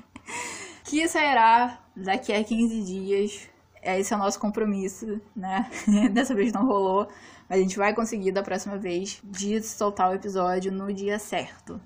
[0.85, 3.49] que sairá daqui a 15 dias.
[3.83, 5.71] Esse é o nosso compromisso, né?
[6.13, 7.09] Dessa vez não rolou,
[7.51, 11.81] a gente vai conseguir da próxima vez de soltar o episódio no dia certo.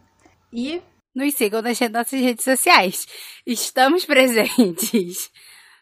[0.52, 0.82] E
[1.14, 3.06] nos sigam nas nossas redes sociais.
[3.46, 5.30] Estamos presentes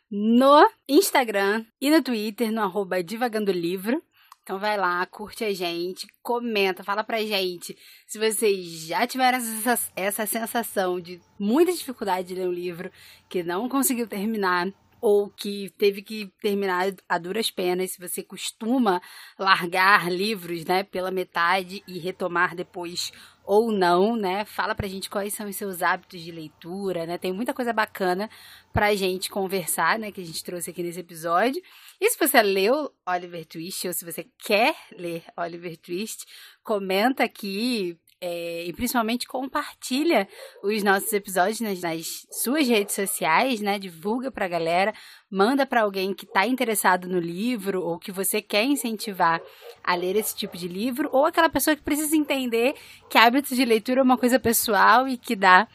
[0.09, 4.01] no Instagram e no Twitter, no arroba Divagando Livro.
[4.45, 7.77] Então vai lá, curte a gente, comenta, fala pra gente
[8.07, 12.91] se vocês já tiveram essa, essa sensação de muita dificuldade de ler um livro,
[13.29, 14.73] que não conseguiu terminar,
[15.03, 19.03] ou que teve que terminar a duras penas, se você costuma
[19.37, 23.11] largar livros, né, pela metade e retomar depois
[23.45, 24.45] ou não, né?
[24.45, 27.19] Fala pra gente quais são os seus hábitos de leitura, né?
[27.19, 28.31] Tem muita coisa bacana
[28.73, 30.13] pra gente conversar, né?
[30.13, 31.61] Que a gente trouxe aqui nesse episódio.
[32.01, 36.25] E se você leu Oliver Twist, ou se você quer ler Oliver Twist,
[36.63, 40.29] comenta aqui é, e principalmente compartilha
[40.63, 43.81] os nossos episódios nas, nas, suas redes sociais, né?
[43.81, 44.95] Divulga pra galera,
[45.29, 49.43] manda para alguém que está interessado no livro ou que você quer incentivar
[49.83, 52.77] a ler esse tipo de livro, ou aquela pessoa que precisa entender
[53.11, 55.67] que hábitos de leitura é uma coisa pessoal e que dá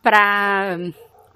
[0.00, 0.78] para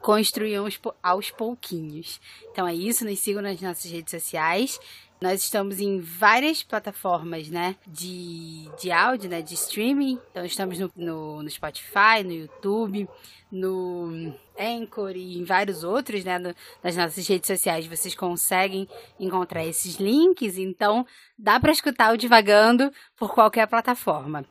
[0.00, 2.20] construir aos, aos pouquinhos.
[2.52, 4.78] Então é isso, nos sigam nas nossas redes sociais.
[5.20, 10.18] Nós estamos em várias plataformas, né, de, de áudio, né, de streaming.
[10.30, 13.06] Então estamos no, no, no Spotify, no YouTube,
[13.52, 17.86] no Anchor e em vários outros, né, no, nas nossas redes sociais.
[17.86, 20.56] Vocês conseguem encontrar esses links.
[20.56, 21.06] Então
[21.38, 24.46] dá para escutar o Divagando por qualquer plataforma.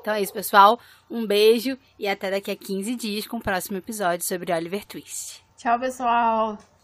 [0.00, 0.80] Então é isso, pessoal.
[1.10, 5.44] Um beijo e até daqui a 15 dias com o próximo episódio sobre Oliver Twist.
[5.58, 6.79] Tchau, pessoal!